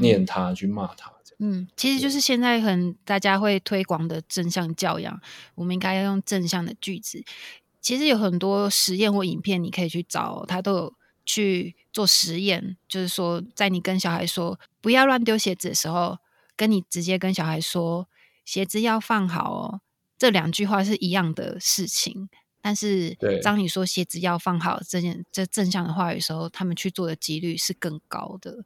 [0.00, 1.12] 念他、去骂他。
[1.40, 5.20] 嗯，其实就是现在很大家会推广的正向教养，
[5.54, 7.22] 我们应该要用正向的句子。
[7.80, 16.18] 其实有很多实验或影片，你可以去找，他都有去做实验，就是说，在你跟小孩说不要乱丢鞋子的时候，
[16.56, 18.08] 跟你直接跟小孩说
[18.44, 19.80] 鞋子要放好哦，
[20.16, 22.28] 这两句话是一样的事情。
[22.60, 28.64] 但是，当你说鞋子要放好这件这正向的话语的时候，他们去做的几率是更高的。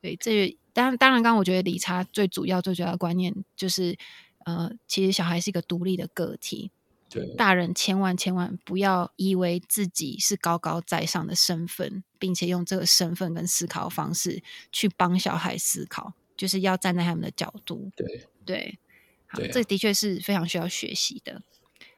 [0.00, 0.56] 对，这。
[0.72, 3.96] 当当然，刚我觉得理查最主要、最主要的观念就是，
[4.44, 6.70] 呃，其实小孩是一个独立的个体，
[7.08, 14.42] 对，大人千万千万不要以为自己是高高在上的身份，并且用这个身份跟思考方式
[14.72, 18.78] 去帮小孩思考，就是要站在他们的角度，对对，
[19.26, 21.42] 好，这的确是非常需要学习的。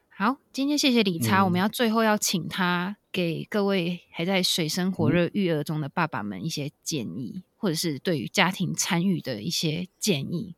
[0.09, 7.43] 好，今天谢谢理查，我们要最后要请他给各位还在水深火热育儿中的爸爸们一些建议。
[7.61, 10.55] 或者是对于家庭参与的一些建议，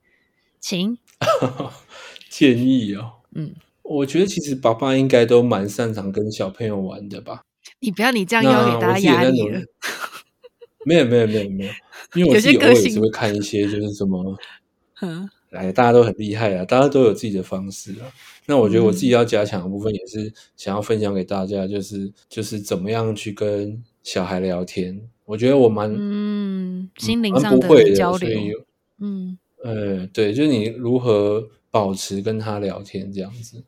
[0.60, 1.00] 请
[2.30, 3.14] 建议哦。
[3.32, 3.56] 嗯，
[3.96, 7.42] 我觉得其实爸爸应该都蛮擅长跟小朋友玩的吧。
[7.80, 9.62] 你不要你这样要给大家压力了。
[10.84, 11.72] 没有没有没有没有，
[12.20, 14.36] 因为我自己偶尔也是会看一些，就是什么，
[15.02, 18.10] 嗯，哎大家都很厉害啊，大家都有自己的方式啊。
[18.48, 25.00] 那我觉得我自己要加强的部分，也是想要分享给大家，就是就是怎么样去跟小孩聊天。
[25.26, 28.66] 我觉得我蛮嗯，心灵上的交流，
[29.00, 33.64] 嗯，呃，对，就是你如何保持跟他聊天这样子，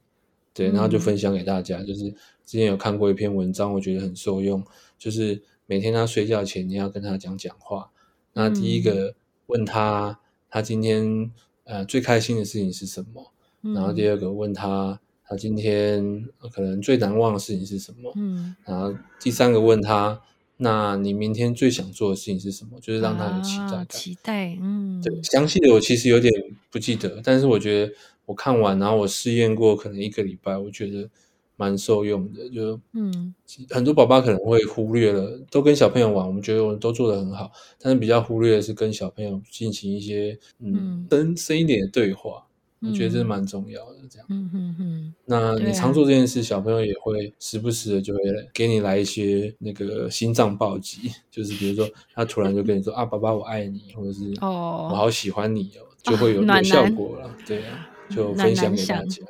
[0.54, 1.82] 对，然后就分享给大家。
[1.82, 2.10] 就是
[2.46, 4.64] 之前有看过一篇文章，我觉得很受用，
[4.98, 7.90] 就是每天他睡觉前你要跟他讲讲话。
[8.34, 9.16] 那第一个
[9.48, 11.32] 问他，他今天
[11.64, 13.32] 呃最开心的事情是什么？
[13.74, 18.12] 然后第二个问他，他今天可能最难忘的事情是什么？
[18.16, 20.22] 嗯，然后第三个问他。
[20.58, 22.80] 那你明天最想做的事情是什么？
[22.80, 23.88] 就是让他有期待感。
[23.90, 26.32] 期待，嗯，对，详细的我其实有点
[26.70, 27.92] 不记得，但是我觉得
[28.26, 31.10] 我看完，然后我试验过，可能一个礼拜，我觉得
[31.56, 32.50] 蛮受用的。
[32.50, 33.34] 就嗯，
[33.70, 42.46] 很多爸爸可能会忽略了，都跟小朋友玩，我们觉得我们都做得很好，但是比较忽略的是跟小朋友进行一些嗯深深一点的对话。
[42.86, 44.28] 我觉得这是蛮重要的，这样。
[44.30, 45.14] 嗯嗯嗯。
[45.24, 48.20] 那你常做这件事，小朋友也会时不时的就会
[48.54, 57.34] 给你来一些那个心脏暴击，就是比如说他突然就跟你说啊，爸爸我爱你，或者是哦我好喜欢你哦，就会有有效果了。
[57.48, 59.22] 对啊，就分享给大家。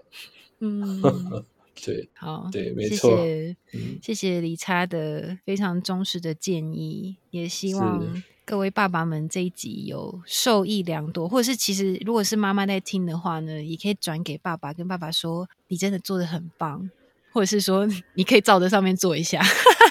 [0.59, 1.01] 嗯，
[1.85, 3.17] 对，好，对，没错。
[4.01, 8.23] 谢谢李差的非常忠实的建议，也希望。
[8.45, 16.89] 各位爸爸们，这一集有受益良多，或者是其实如果是妈妈在听的话呢，也可以转给爸爸，跟爸爸说你真的做的很棒，
[17.31, 19.41] 或者是说你可以照着上面做一下。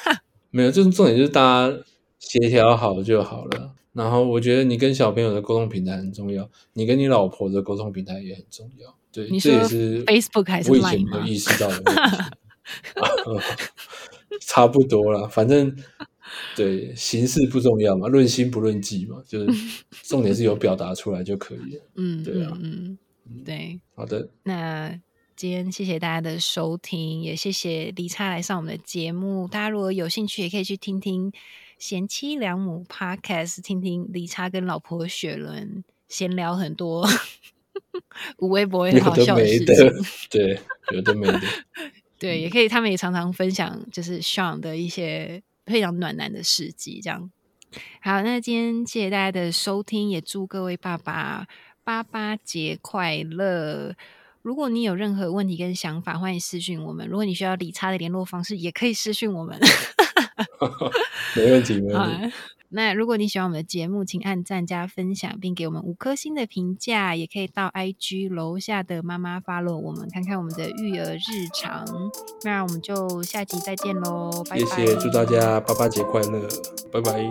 [0.52, 1.78] 没有，就是重点就是大家
[2.18, 3.74] 协调好就好了。
[3.92, 8.94] 然后我觉得你跟小朋友的沟通平台很重要，你跟你老婆的沟通平台也很重要。
[9.12, 12.32] 对，这也是 Facebook 还是我以前没有意识到的。
[14.40, 15.76] 差不多了，反正。
[16.56, 19.52] 对，形式不重要嘛，论心不论迹嘛，就是
[20.02, 21.82] 重点是有表达出来就可以了。
[21.96, 22.96] 嗯，对啊，嗯，
[23.44, 24.30] 对，好的。
[24.44, 24.98] 那
[25.36, 29.46] 今天谢谢大家的收听，也谢谢李差来上我们的节目。
[29.46, 31.30] 大家如果有兴趣，也可以去听听
[31.82, 37.04] 贤妻良母 Podcast，听听李差跟老婆雪伦闲聊很多
[38.38, 39.90] 无微博也好笑的事情。
[40.30, 40.60] 对，
[40.92, 41.40] 有的没的。
[42.20, 45.42] 对，也可以，他们也常常分享，就是 Sean 的一些。
[45.64, 47.30] 非常暖男的事迹，这样
[48.00, 48.20] 好。
[48.22, 51.46] 那今天谢谢大家的收听，也祝各位爸爸
[51.84, 53.94] 爸爸节快乐。
[54.42, 57.06] 如果你有任何问题跟想法，欢迎私讯我们。
[57.08, 59.58] 如果你需要理查的联络方式，也可以私讯我们。
[61.36, 62.36] 没问题，没问题。
[62.74, 67.14] 那如果你喜欢我们的节目，请按赞加分享，并给我们五颗星的评价。
[67.14, 71.84] 也可以到 IG 楼下的妈妈发落我们，看看我们的育儿日常。
[72.44, 74.64] 那我们就下集再见喽，拜拜！
[74.64, 76.48] 谢谢，祝大家爸爸节快乐，
[76.90, 77.28] 拜拜。